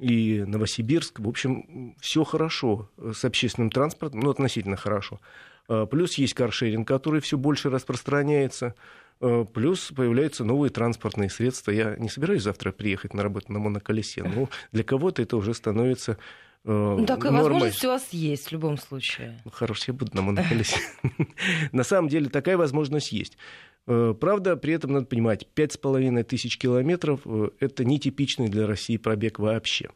[0.00, 1.20] и Новосибирск.
[1.20, 5.20] В общем, все хорошо с общественным транспортом, ну, относительно хорошо.
[5.68, 8.74] А, плюс есть каршеринг, который все больше распространяется.
[9.20, 11.70] А, плюс появляются новые транспортные средства.
[11.70, 16.18] Я не собираюсь завтра приехать на работу на моноколесе, но для кого-то это уже становится
[16.64, 17.52] ну, такая нормой.
[17.52, 19.40] возможность у вас есть в любом случае.
[19.44, 20.76] Ну, хорошо, я буду на моноколесе.
[21.72, 23.38] На самом деле такая возможность есть.
[23.86, 29.38] Э, правда, при этом надо понимать, 5,5 тысяч километров э,– это нетипичный для России пробег
[29.38, 29.90] вообще.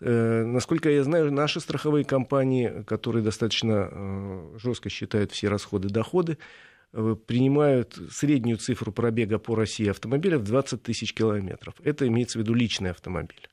[0.00, 6.38] Э, насколько я знаю, наши страховые компании, которые достаточно жестко считают все расходы-доходы,
[6.92, 11.74] принимают среднюю цифру пробега по России автомобиля в 20 тысяч километров.
[11.84, 13.49] Это имеется в виду личный автомобиль.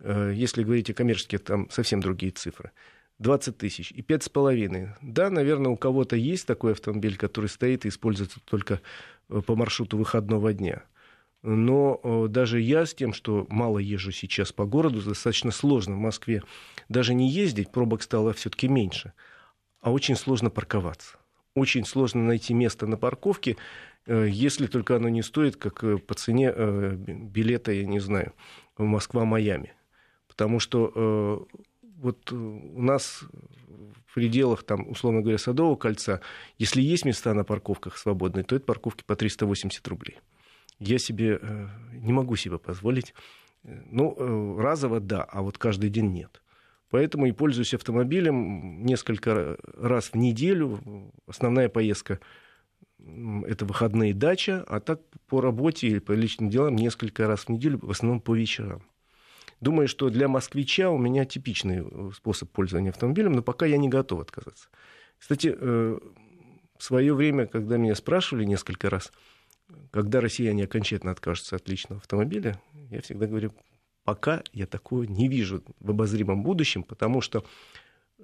[0.00, 2.70] Если говорить о коммерческих, там совсем другие цифры.
[3.18, 4.94] 20 тысяч и 5,5.
[5.02, 8.80] Да, наверное, у кого-то есть такой автомобиль, который стоит и используется только
[9.28, 10.84] э, по маршруту выходного дня.
[11.42, 15.98] Но э, даже я с тем, что мало езжу сейчас по городу, достаточно сложно в
[15.98, 16.42] Москве
[16.88, 19.12] даже не ездить, пробок стало все-таки меньше,
[19.80, 21.16] а очень сложно парковаться.
[21.54, 23.56] Очень сложно найти место на парковке,
[24.06, 28.32] э, если только оно не стоит, как по цене билета, я не знаю,
[28.76, 29.72] Москва-Майами.
[30.38, 31.48] Потому что
[31.98, 33.24] вот э, у нас
[34.06, 36.20] в пределах, там, условно говоря, Садового кольца,
[36.58, 40.20] если есть места на парковках свободные, то это парковки по 380 рублей.
[40.78, 43.14] Я себе э, не могу себе позволить.
[43.64, 46.40] Э, ну, разово да, а вот каждый день нет.
[46.88, 51.12] Поэтому и пользуюсь автомобилем несколько раз в неделю.
[51.26, 52.20] Основная поездка
[53.00, 57.80] это выходные дача, а так по работе или по личным делам несколько раз в неделю,
[57.82, 58.84] в основном по вечерам.
[59.60, 63.88] Думаю, что для москвича у меня типичный э, способ пользования автомобилем, но пока я не
[63.88, 64.68] готов отказаться.
[65.18, 65.98] Кстати, э,
[66.76, 69.12] в свое время, когда меня спрашивали несколько раз,
[69.90, 73.52] когда россияне окончательно откажутся от личного автомобиля, я всегда говорю,
[74.04, 77.44] пока я такого не вижу в обозримом будущем, потому что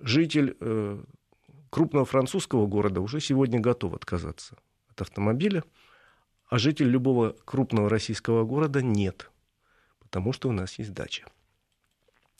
[0.01, 1.03] житель э,
[1.69, 4.57] крупного французского города уже сегодня готов отказаться
[4.89, 5.65] от автомобиля,
[6.47, 9.33] а житель любого крупного российского города нет–
[10.15, 11.25] потому что у нас есть дача.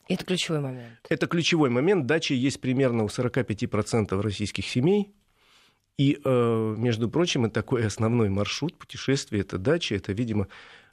[0.07, 0.97] Это ключевой момент.
[1.09, 2.05] Это ключевой момент.
[2.05, 5.13] Дача есть примерно у 45% российских семей.
[5.97, 9.41] И, э, между прочим, это такой основной маршрут путешествия.
[9.41, 10.47] Это дача, это, видимо,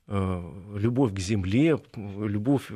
[0.09, 2.73] э, любовь к земле, любовь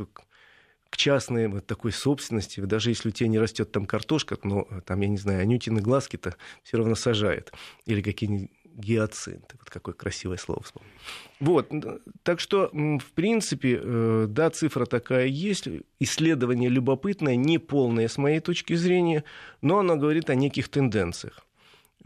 [0.89, 2.61] к частной вот такой собственности.
[2.61, 6.37] Даже если у тебя не растет там картошка, но там, я не знаю, анютины глазки-то
[6.63, 7.53] все равно сажает.
[7.87, 9.57] Или какие-нибудь гиацинты.
[9.59, 10.91] Вот какое красивое слово вспомнил.
[11.41, 11.71] Вот,
[12.23, 15.69] так что, в принципе, э, да, цифра такая есть.
[15.99, 19.25] Исследование любопытное, не полное с моей точки зрения,
[19.63, 21.43] но оно говорит о неких тенденциях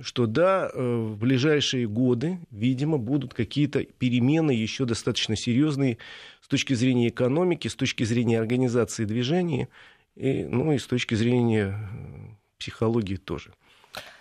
[0.03, 5.99] что да, э, в ближайшие годы, видимо, будут какие-то перемены еще достаточно серьезные
[6.41, 9.69] с точки зрения экономики, с точки зрения организации движения,
[10.17, 13.53] и, ну и с точки зрения э, психологии тоже.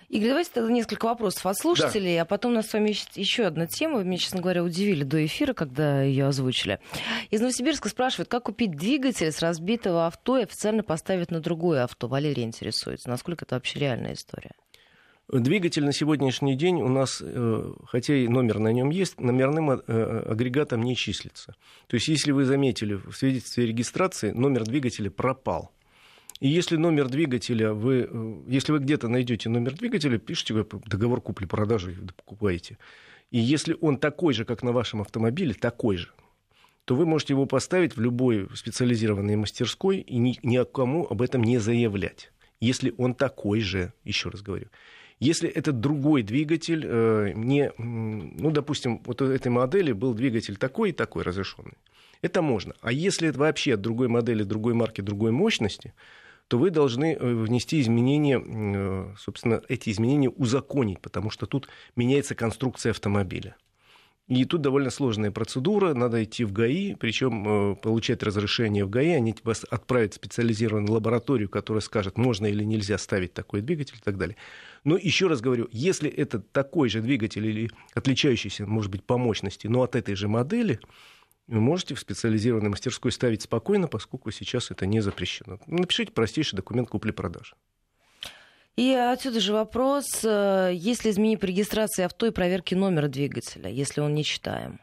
[0.10, 2.24] Игорь, давайте тогда несколько вопросов от слушателей, да.
[2.24, 3.98] а потом у нас с вами еще одна тема.
[3.98, 6.80] Вы меня, честно говоря, удивили до эфира, когда ее озвучили.
[7.30, 12.08] Из Новосибирска спрашивают, как купить двигатель с разбитого авто и официально поставить на другое авто.
[12.08, 14.54] Валерий интересуется, насколько это вообще реальная история.
[15.32, 20.24] Двигатель на сегодняшний день у нас, э, хотя и номер на нем есть, номерным э,
[20.28, 21.56] агрегатом не числится.
[21.86, 25.72] То есть, если вы заметили в свидетельстве регистрации, номер двигателя пропал.
[26.40, 31.98] И если номер двигателя, вы, э, если вы где-то найдете номер двигателя, пишите договор купли-продажи,
[32.16, 32.78] покупаете.
[33.32, 36.10] И если он такой же, как на вашем автомобиле, такой же,
[36.86, 41.44] то вы можете его поставить в любой специализированной мастерской и ни, ни кому об этом
[41.44, 42.32] не заявлять.
[42.60, 44.68] Если он такой же, еще раз говорю.
[45.20, 50.90] Если это другой двигатель, э, не, ну, допустим, вот у этой модели был двигатель такой
[50.90, 51.78] и такой разрешенный,
[52.22, 52.74] это можно.
[52.82, 55.94] А если это вообще от другой модели, другой марки, другой мощности,
[56.50, 62.34] то вы должны э, внести изменения, э, собственно, эти изменения узаконить, потому что тут меняется
[62.34, 63.56] конструкция автомобиля.
[64.28, 69.10] И тут довольно сложная процедура, надо идти в ГАИ, причем э, получать разрешение в ГАИ,
[69.12, 74.04] они вас отправят в специализированную лабораторию, которая скажет, можно или нельзя ставить такой двигатель и
[74.04, 74.36] так далее.
[74.84, 79.68] Но еще раз говорю, если это такой же двигатель или отличающийся, может быть, по мощности,
[79.68, 80.80] но от этой же модели,
[81.50, 85.60] вы можете в специализированной мастерской ставить спокойно, поскольку сейчас это не запрещено.
[85.66, 87.56] Напишите простейший документ купли-продажи.
[88.76, 93.70] И отсюда же вопрос, э, есть ли изменение по регистрации авто и проверке номера двигателя,
[93.70, 94.80] если он не читаем?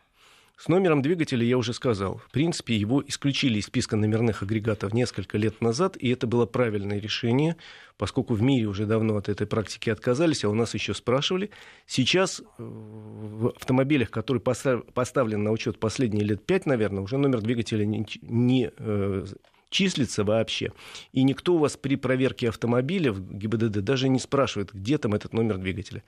[0.56, 2.16] С номером двигателя я уже сказал.
[2.16, 6.98] В принципе, его исключили из списка номерных агрегатов несколько лет назад, и это было правильное
[6.98, 7.56] решение,
[7.98, 11.50] поскольку в мире уже давно от этой практики отказались, а у нас еще спрашивали.
[11.86, 17.84] Сейчас э, в автомобилях, которые поставлены на учет последние лет пять, наверное, уже номер двигателя
[17.84, 19.26] не, не э,
[19.70, 20.72] числится вообще.
[21.12, 25.32] И никто у вас при проверке автомобиля в ГИБДД даже не спрашивает, где там этот
[25.32, 26.02] номер двигателя.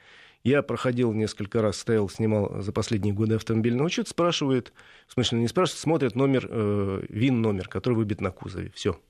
[0.45, 4.73] Я проходил несколько раз, стоял, снимал за последние годы автомобильный учет, спрашивают,
[5.09, 8.71] в смысле не спрашивают, смотрят номер, э, ВИН-номер, который выбит на кузове.
[8.75, 9.01] Все.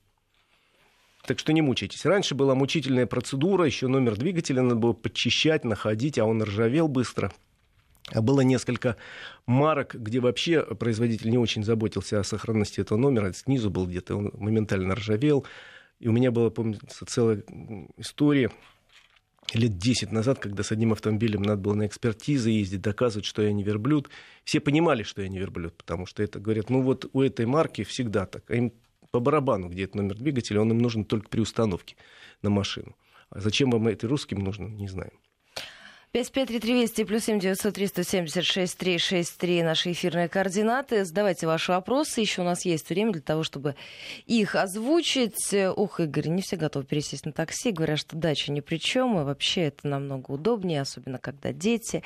[1.26, 2.06] Так что не мучайтесь.
[2.06, 7.32] Раньше была мучительная процедура, еще номер двигателя надо было подчищать, находить, а он ржавел быстро.
[8.14, 8.96] Было несколько
[9.46, 13.32] марок, где вообще производитель не очень заботился о сохранности этого номера.
[13.32, 15.46] Снизу был где-то, он моментально ржавел.
[16.00, 17.42] И у меня была, помнится, целая
[17.96, 18.50] история
[19.54, 23.52] лет 10 назад, когда с одним автомобилем надо было на экспертизы ездить, доказывать, что я
[23.52, 24.08] не верблюд.
[24.44, 27.84] Все понимали, что я не верблюд, потому что это говорят, ну вот у этой марки
[27.84, 28.50] всегда так.
[28.50, 28.72] А им
[29.10, 31.96] по барабану, где этот номер двигателя, он им нужен только при установке
[32.42, 32.94] на машину.
[33.30, 35.12] А зачем вам это русским нужно, не знаем.
[36.24, 41.04] 553320 плюс 7 900 376 363 наши эфирные координаты.
[41.04, 42.20] Задавайте ваши вопросы.
[42.20, 43.76] Еще у нас есть время для того, чтобы
[44.26, 45.54] их озвучить.
[45.76, 47.70] Ух, Игорь, не все готовы пересесть на такси.
[47.70, 49.20] Говорят, что дача ни при чем.
[49.20, 52.02] И вообще это намного удобнее, особенно когда дети.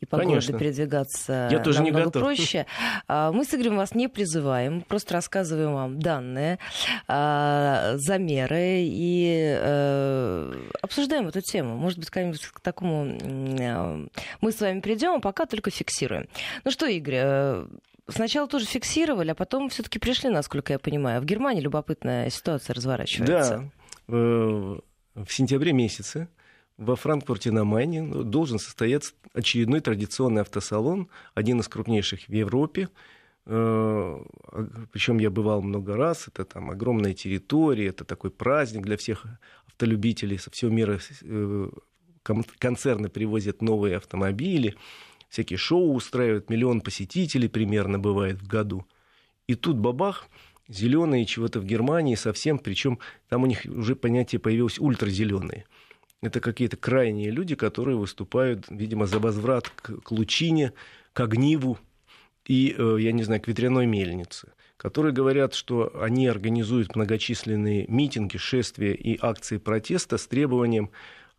[0.00, 0.52] И по Конечно.
[0.52, 2.22] городу передвигаться Я тоже намного не готов.
[2.22, 2.66] проще.
[3.08, 4.82] А, мы с Игорем вас не призываем.
[4.82, 6.58] Просто рассказываем вам данные,
[7.08, 10.52] а, замеры и э,
[10.82, 11.76] обсуждаем эту тему.
[11.76, 13.06] Может быть, как-нибудь к такому
[14.40, 16.28] мы с вами придем, а пока только фиксируем.
[16.64, 17.66] Ну что, Игорь, э,
[18.08, 21.20] сначала тоже фиксировали, а потом все-таки пришли, насколько я понимаю.
[21.20, 23.70] В Германии любопытная ситуация разворачивается.
[24.08, 24.80] Да,
[25.16, 26.28] в сентябре месяце
[26.76, 32.90] во Франкфурте на Майне должен состояться очередной традиционный автосалон, один из крупнейших в Европе.
[33.46, 34.22] Э,
[34.92, 36.28] Причем я бывал много раз.
[36.28, 39.24] Это там огромная территория, это такой праздник для всех
[39.66, 40.98] автолюбителей со всего мира
[42.58, 44.76] концерны привозят новые автомобили,
[45.28, 48.86] всякие шоу устраивают, миллион посетителей примерно бывает в году.
[49.46, 50.26] И тут бабах,
[50.68, 55.64] зеленые чего-то в Германии совсем, причем там у них уже понятие появилось ультразеленые.
[56.22, 60.72] Это какие-то крайние люди, которые выступают, видимо, за возврат к, к лучине,
[61.12, 61.78] к огниву
[62.46, 68.36] и, э, я не знаю, к ветряной мельнице которые говорят, что они организуют многочисленные митинги,
[68.36, 70.90] шествия и акции протеста с требованием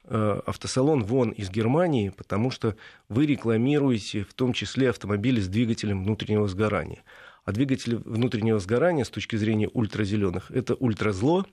[0.10, 2.76] автосалон вон из Германии, потому что
[3.10, 7.04] вы рекламируете в том числе автомобили с двигателем внутреннего сгорания.
[7.44, 11.46] А двигатель внутреннего сгорания с точки зрения ультразеленых это ультразло,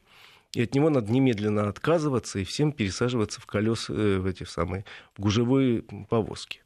[0.52, 4.84] и от него надо немедленно отказываться и всем пересаживаться в колеса, э, в эти самые,
[5.16, 6.62] в гужевые повозки.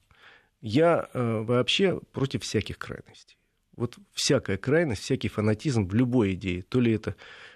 [0.61, 3.39] Я э, вообще против всяких крайностей.
[3.77, 7.15] Вот всякая крайность, всякий фанатизм в любой идее, то ли это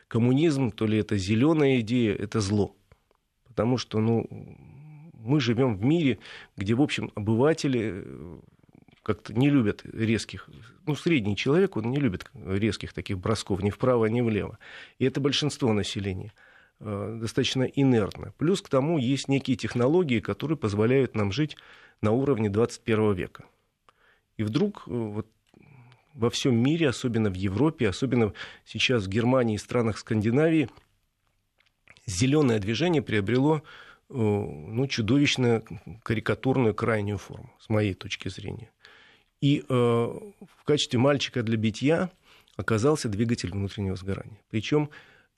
[0.09, 2.77] коммунизм, то ли это зеленая идея, это зло
[3.53, 4.27] потому что ну,
[5.13, 6.19] мы живем в мире,
[6.57, 8.39] где, в общем, обыватели э,
[9.03, 10.49] как-то не любят резких,
[10.87, 14.59] ну, средний человек, он не любит резких таких бросков ни вправо, ни влево.
[14.99, 16.33] И это большинство населения.
[16.81, 18.33] э, достаточно инертна.
[18.39, 21.57] Плюс к тому есть некие технологии, которые позволяют нам жить
[22.01, 23.45] на уровне 21 века.
[24.39, 25.29] И вдруг вот
[26.15, 28.33] во всем мире, особенно в Европе, особенно
[28.65, 30.71] сейчас в Германии и странах Скандинавии,
[32.13, 33.63] зеленое движение приобрело
[34.09, 35.63] ну, чудовищно
[36.03, 38.71] карикатурную крайнюю форму, с моей точки зрения.
[39.41, 42.11] И э, в качестве мальчика для битья
[42.57, 44.39] оказался двигатель внутреннего сгорания.
[44.51, 44.91] Причем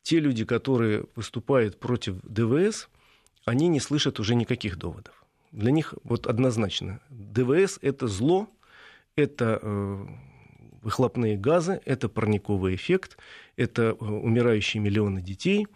[0.03, 2.89] те люди, которые выступают против ДВС,
[3.45, 5.25] они не слышат уже никаких доводов.
[5.53, 8.49] Для них вот однозначно ДВС это зло,
[9.17, 10.07] это э,
[10.83, 13.17] выхлопные газы, это парниковый эффект,
[13.57, 15.69] это э, умирающие миллионы детей,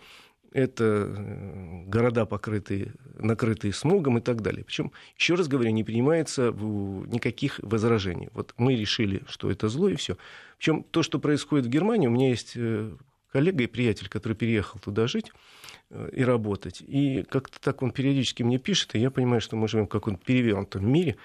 [0.53, 4.64] это э, города, покрытые, накрытые смогом и так далее.
[4.64, 8.28] Причем, еще раз говорю, не принимается никаких возражений.
[8.32, 10.16] Вот мы решили, что это зло, и все.
[10.59, 12.90] Причем то, что происходит в Германии, у меня есть э,
[13.32, 15.32] коллега и приятель, который переехал туда жить
[16.12, 16.82] и работать.
[16.86, 20.22] И как-то так он периодически мне пишет, и я понимаю, что мы живем в каком-то
[20.22, 21.16] перевернутом мире.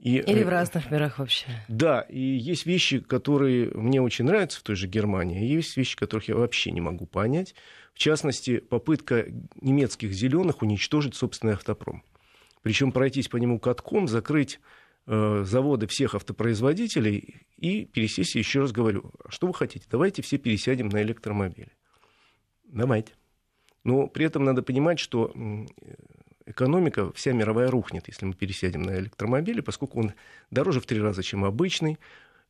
[0.00, 1.46] И, Или в э, разных мирах вообще.
[1.68, 5.94] Да, и есть вещи, которые мне очень нравятся в той же Германии, и есть вещи,
[5.96, 7.54] которых я вообще не могу понять.
[7.94, 9.26] В частности, попытка
[9.60, 12.02] немецких зеленых уничтожить собственный автопром.
[12.62, 14.60] Причем пройтись по нему катком, закрыть
[15.06, 20.38] э, заводы всех автопроизводителей и пересесть, еще раз говорю, «А что вы хотите, давайте все
[20.38, 21.72] пересядем на электромобили.
[22.64, 23.12] Давайте.
[23.84, 25.32] Но при этом надо понимать, что
[26.46, 30.12] экономика вся мировая рухнет, если мы пересядем на электромобили, поскольку он
[30.50, 31.98] дороже в три раза, чем обычный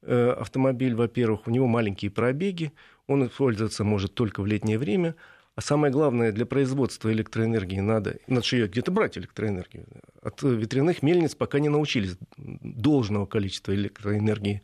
[0.03, 2.73] э, автомобиль, во-первых, у него маленькие пробеги,
[3.11, 5.17] он использоваться может только в летнее время,
[5.57, 9.87] а самое главное, для производства электроэнергии надо, надо же ее где-то брать электроэнергию.
[10.23, 14.63] От ветряных мельниц пока не научились должного количества электроэнергии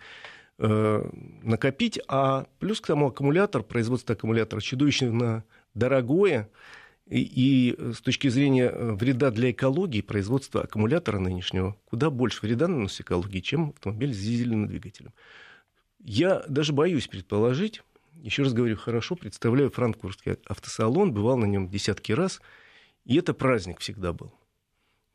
[0.59, 1.11] э,
[1.43, 5.43] накопить, а плюс к тому аккумулятор, производство аккумулятора чудовищно
[5.75, 6.49] дорогое,
[7.09, 12.69] и, и с точки зрения э, вреда для экологии, производство аккумулятора нынешнего куда больше вреда
[12.69, 15.13] наносит экологии, чем автомобиль с дизельным двигателем.
[15.99, 17.83] Я даже боюсь предположить,
[18.23, 22.41] еще раз говорю, хорошо представляю франкфуртский автосалон, бывал на нем десятки раз,
[23.05, 24.33] и это праздник всегда был.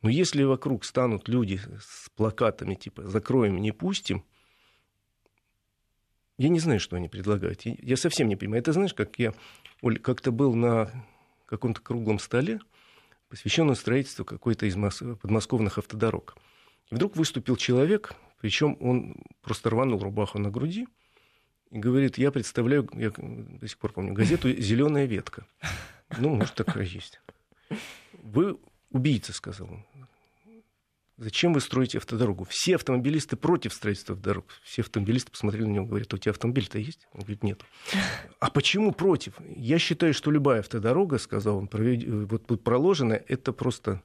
[0.02, 4.24] Но если вокруг станут люди с плакатами типа «закроем, не пустим»,
[6.38, 7.60] я не знаю, что они предлагают.
[7.64, 8.62] Я совсем не понимаю.
[8.62, 9.32] Это знаешь, как я
[9.80, 10.90] Оль, как-то был на
[11.46, 12.60] каком-то круглом столе,
[13.28, 16.36] посвященном строительству какой-то из подмосковных автодорог.
[16.90, 20.88] И вдруг выступил человек, причем он просто рванул рубаху на груди
[21.72, 25.46] и говорит, я представляю, я до сих пор помню, газету «Зеленая ветка».
[26.18, 27.20] Ну, может, такая есть.
[28.22, 28.58] Вы
[28.90, 29.84] убийца, сказал он.
[31.16, 32.44] Зачем вы строите автодорогу?
[32.44, 34.46] Все автомобилисты против строительства дорог.
[34.62, 37.06] Все автомобилисты посмотрели на него и говорят, у тебя автомобиль-то есть?
[37.12, 37.62] Он говорит, нет.
[38.38, 39.34] А почему против?
[39.56, 42.06] Я считаю, что любая автодорога, сказал он, провед...
[42.28, 44.02] вот тут проложена, это просто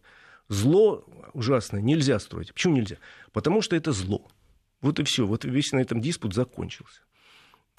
[0.48, 1.04] зло
[1.34, 2.54] ужасное, нельзя строить.
[2.54, 2.98] Почему нельзя?
[3.34, 4.30] Потому что это зло.
[4.80, 5.26] Вот и все.
[5.26, 7.02] Вот весь на этом диспут закончился.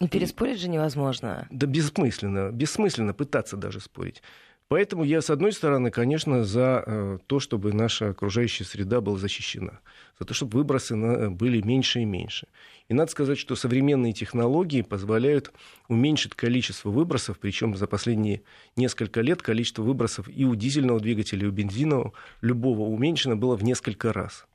[0.00, 1.46] И переспорить же невозможно.
[1.50, 2.52] Да бессмысленно.
[2.52, 4.22] Бессмысленно пытаться даже спорить.
[4.68, 9.80] Поэтому я, с одной стороны, конечно, за э, то, чтобы наша окружающая среда была защищена,
[10.20, 10.94] за то, чтобы выбросы
[11.30, 12.48] были меньше и меньше.
[12.88, 15.52] И надо сказать, что современные технологии позволяют
[15.88, 18.42] уменьшить количество выбросов, причем за последние
[18.76, 23.64] несколько лет количество выбросов и у дизельного двигателя, и у бензинового любого уменьшено было в
[23.64, 24.46] несколько раз.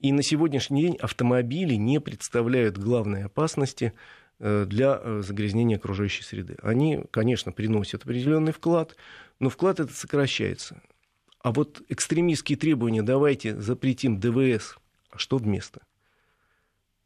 [0.00, 3.94] И на сегодняшний день автомобили не представляют главной опасности Э,
[4.40, 6.56] для э, загрязнения окружающей среды.
[6.62, 8.96] Они, конечно, приносят определенный вклад,
[9.38, 10.82] но вклад этот сокращается.
[11.40, 14.76] А вот экстремистские требования «давайте запретим ДВС»,
[15.10, 15.82] а что вместо?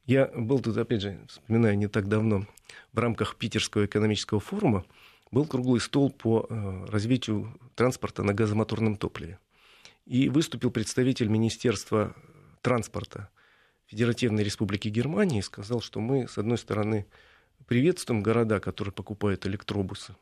[0.07, 2.47] Я был тут, опять же, вспоминаю, не так давно,
[2.93, 4.85] в рамках Питерского экономического форума
[5.31, 9.39] был круглый стол по э, развитию транспорта на газомоторном топливе.
[10.07, 12.15] И выступил представитель Министерства
[12.63, 13.29] транспорта
[13.89, 17.07] Федеративной Республики Германии и сказал, что мы, с одной стороны,
[17.67, 20.15] приветствуем города, которые покупают электробусы.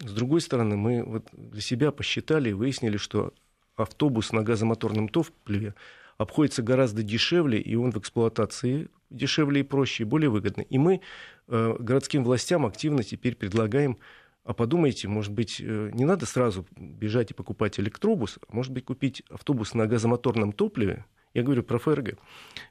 [0.00, 3.32] С другой стороны, мы вот для себя посчитали и выяснили, что
[3.76, 5.74] автобус на газомоторном топливе
[6.18, 10.62] обходится гораздо дешевле, и он в эксплуатации дешевле и проще, и более выгодно.
[10.62, 11.00] И мы
[11.46, 13.98] э, городским властям активно теперь предлагаем,
[14.42, 18.84] а подумайте, может быть, э, не надо сразу бежать и покупать электробус, а может быть,
[18.84, 21.04] купить автобус на газомоторном топливе,
[21.36, 22.18] я говорю про ФРГ.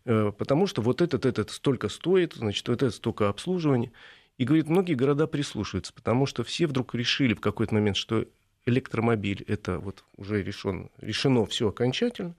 [0.05, 3.91] Э, потому что вот этот, этот столько стоит, значит, вот это столько обслуживания.
[4.39, 8.25] И, говорит, многие города прислушиваются, потому что все вдруг решили в какой-то момент, что
[8.65, 12.33] электромобиль это вот уже решен, решено все окончательно.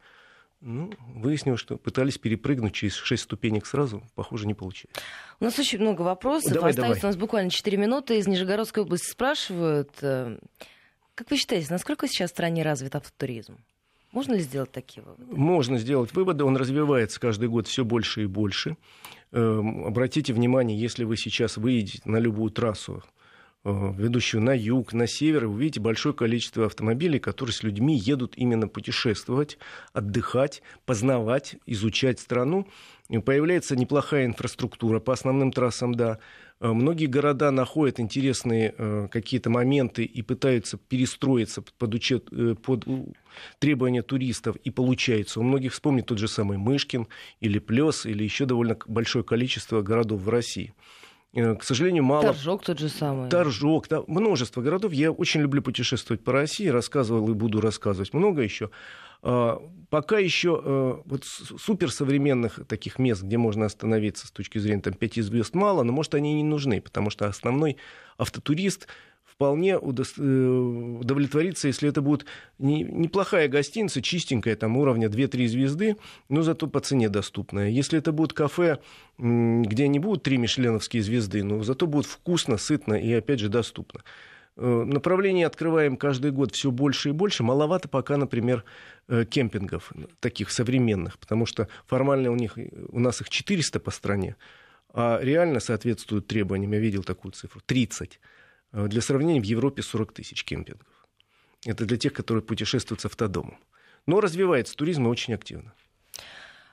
[0.60, 4.96] Ну, выяснилось, что пытались перепрыгнуть через шесть ступенек сразу, похоже, не получилось.
[5.38, 6.52] У нас очень много вопросов.
[6.52, 7.10] Давай, Остается давай.
[7.10, 8.18] у нас буквально 4 минуты.
[8.18, 10.38] Из Нижегородской области спрашивают, э,
[11.14, 13.58] Как вы считаете, насколько сейчас в стране развит автотуризм?
[14.12, 15.24] Можно ли сделать такие выводы?
[15.34, 16.44] Можно сделать выводы.
[16.44, 18.76] Он развивается каждый год все больше и больше.
[19.32, 23.02] Эм, обратите внимание, если вы сейчас выйдете на любую трассу,
[23.64, 28.34] э, ведущую на юг, на север, вы увидите большое количество автомобилей, которые с людьми едут
[28.36, 29.58] именно путешествовать,
[29.92, 32.68] отдыхать, познавать, изучать страну.
[33.08, 36.18] Появляется неплохая инфраструктура по основным трассам, да.
[36.60, 42.86] Э, многие города находят интересные э, какие-то моменты и пытаются перестроиться под, учет, э, под
[43.58, 45.40] требования туристов, и получается.
[45.40, 47.06] У многих вспомнить тот же самый Мышкин
[47.40, 50.72] или Плес, или еще довольно большое количество городов в России.
[51.36, 52.22] К сожалению, мало...
[52.22, 53.28] Торжок тот же самый.
[53.28, 54.92] Торжок, да, множество городов.
[54.92, 58.70] Я очень люблю путешествовать по России, рассказывал и буду рассказывать много еще.
[59.22, 59.60] А,
[59.90, 65.20] пока еще э, вот суперсовременных таких мест, где можно остановиться с точки зрения там, пяти
[65.20, 67.76] звезд мало, но может они и не нужны, потому что основной
[68.16, 68.88] автотурист
[69.36, 72.24] вполне э, удовлетворится, если это будет
[72.58, 75.96] неплохая гостиница, чистенькая, там уровня 2-3 звезды,
[76.28, 77.68] но зато по цене доступная.
[77.68, 78.78] Если это будет кафе,
[79.18, 84.02] где не будут три мишленовские звезды, но зато будет вкусно, сытно и, опять же, доступно.
[84.56, 87.42] Э, направлений открываем каждый год все больше и больше.
[87.42, 88.64] Маловато пока, например,
[89.08, 92.56] э, кемпингов таких современных, потому что формально у, них,
[92.88, 94.36] у нас их 400 по стране,
[94.94, 98.18] а реально соответствуют требованиям, я видел такую цифру, 30.
[98.76, 100.86] Э, для сравнения, в Европе 40 тысяч кемпингов.
[101.64, 103.58] Это для тех, которые путешествуют с автодомом.
[104.04, 105.72] Но развивается туризм очень активно.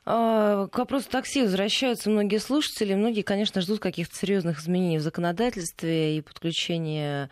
[0.05, 2.93] А, к вопросу такси возвращаются многие слушатели.
[2.93, 7.29] Многие, конечно, ждут каких-то серьезных изменений в законодательстве и подключения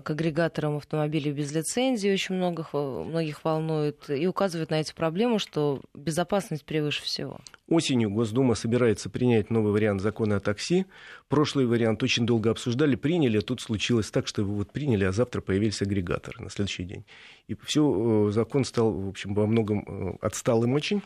[0.00, 5.80] к агрегаторам автомобилей без лицензии очень многих, многих волнует и указывает на эти проблемы, что
[5.94, 7.40] безопасность превыше всего.
[7.68, 10.86] Осенью Госдума собирается принять новый вариант закона о такси.
[11.28, 15.12] Прошлый вариант очень долго обсуждали, приняли, а тут случилось так, что его вот приняли, а
[15.12, 17.04] завтра появились агрегаторы на следующий день.
[17.48, 21.02] И все, э, закон стал, в общем, во многом э, отсталым очень.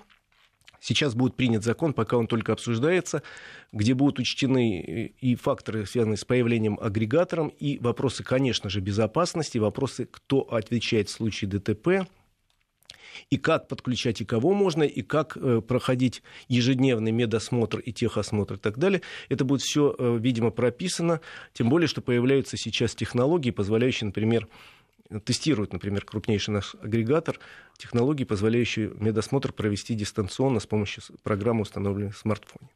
[0.80, 3.22] Сейчас будет принят закон, пока он только обсуждается,
[3.70, 10.08] где будут учтены и факторы, связанные с появлением агрегатором, и вопросы, конечно же, безопасности, вопросы,
[10.10, 12.08] кто отвечает в случае ДТП,
[13.28, 18.58] и как подключать и кого можно, и как э, проходить ежедневный медосмотр и техосмотр и
[18.58, 19.02] так далее.
[19.28, 21.20] Это будет все, э, видимо, прописано,
[21.52, 24.48] тем более, что появляются сейчас технологии, позволяющие, например,
[25.24, 27.38] тестирует, например, крупнейший наш агрегатор,
[27.76, 32.70] технологии, позволяющие медосмотр провести дистанционно с помощью программы, установленной в смартфоне.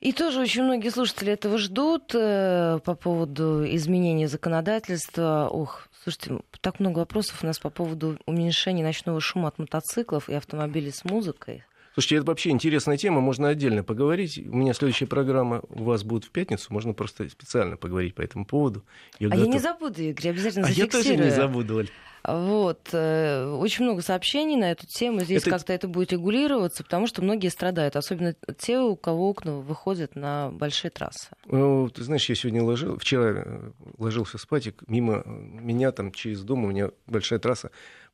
[0.00, 5.48] И тоже очень многие слушатели этого ждут э, по поводу изменения законодательства.
[5.52, 10.34] Ох, слушайте, так много вопросов у нас по поводу уменьшения ночного шума от мотоциклов и
[10.34, 11.64] автомобилей с музыкой.
[11.94, 14.38] Слушайте, это вообще интересная тема, можно отдельно поговорить.
[14.38, 18.44] У меня следующая программа у вас будет в пятницу, можно просто специально поговорить по этому
[18.44, 18.84] поводу.
[19.18, 19.46] Я а готов...
[19.46, 21.88] я не забуду, Игорь, обязательно А я тоже не забуду, Оль.
[22.22, 22.90] Вот.
[22.92, 25.20] Э, очень много сообщений на эту тему.
[25.20, 25.50] Здесь это...
[25.50, 30.50] как-то это будет регулироваться, потому что многие страдают, особенно те, у кого окна выходят на
[30.50, 31.28] большие трассы.
[31.46, 36.42] Ну, ты знаешь, я сегодня ложил, вчера э, ложился спать, и мимо меня там через
[36.42, 37.70] дом, у меня большая трасса,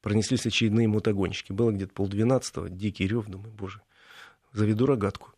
[0.07, 1.51] пронеслись очередные мотогонщики.
[1.51, 3.81] Было где-то полдвенадцатого, дикий рев, думаю, боже,
[4.53, 5.33] заведу рогатку.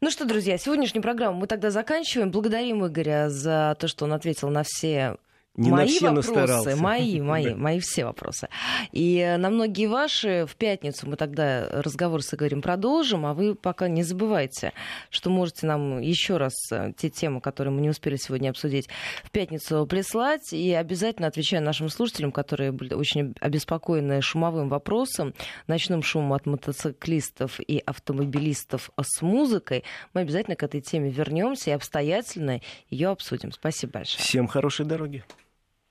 [0.00, 2.30] Ну что, друзья, сегодняшнюю программу мы тогда заканчиваем.
[2.30, 5.16] Благодарим Игоря за то, что он ответил на все
[5.54, 6.76] не мои на все вопросы, настарался.
[6.76, 8.48] мои, мои, мои все вопросы.
[8.90, 13.88] И на многие ваши в пятницу мы тогда разговор с Игорем продолжим, а вы пока
[13.88, 14.72] не забывайте,
[15.10, 18.88] что можете нам еще раз э, те темы, которые мы не успели сегодня обсудить,
[19.24, 20.52] в пятницу прислать.
[20.52, 25.34] И обязательно отвечая нашим слушателям, которые были очень обеспокоены шумовым вопросом,
[25.66, 29.84] ночным шумом от мотоциклистов и автомобилистов с музыкой,
[30.14, 33.52] мы обязательно к этой теме вернемся и обстоятельно ее обсудим.
[33.52, 34.22] Спасибо большое.
[34.24, 35.22] Всем хорошей дороги.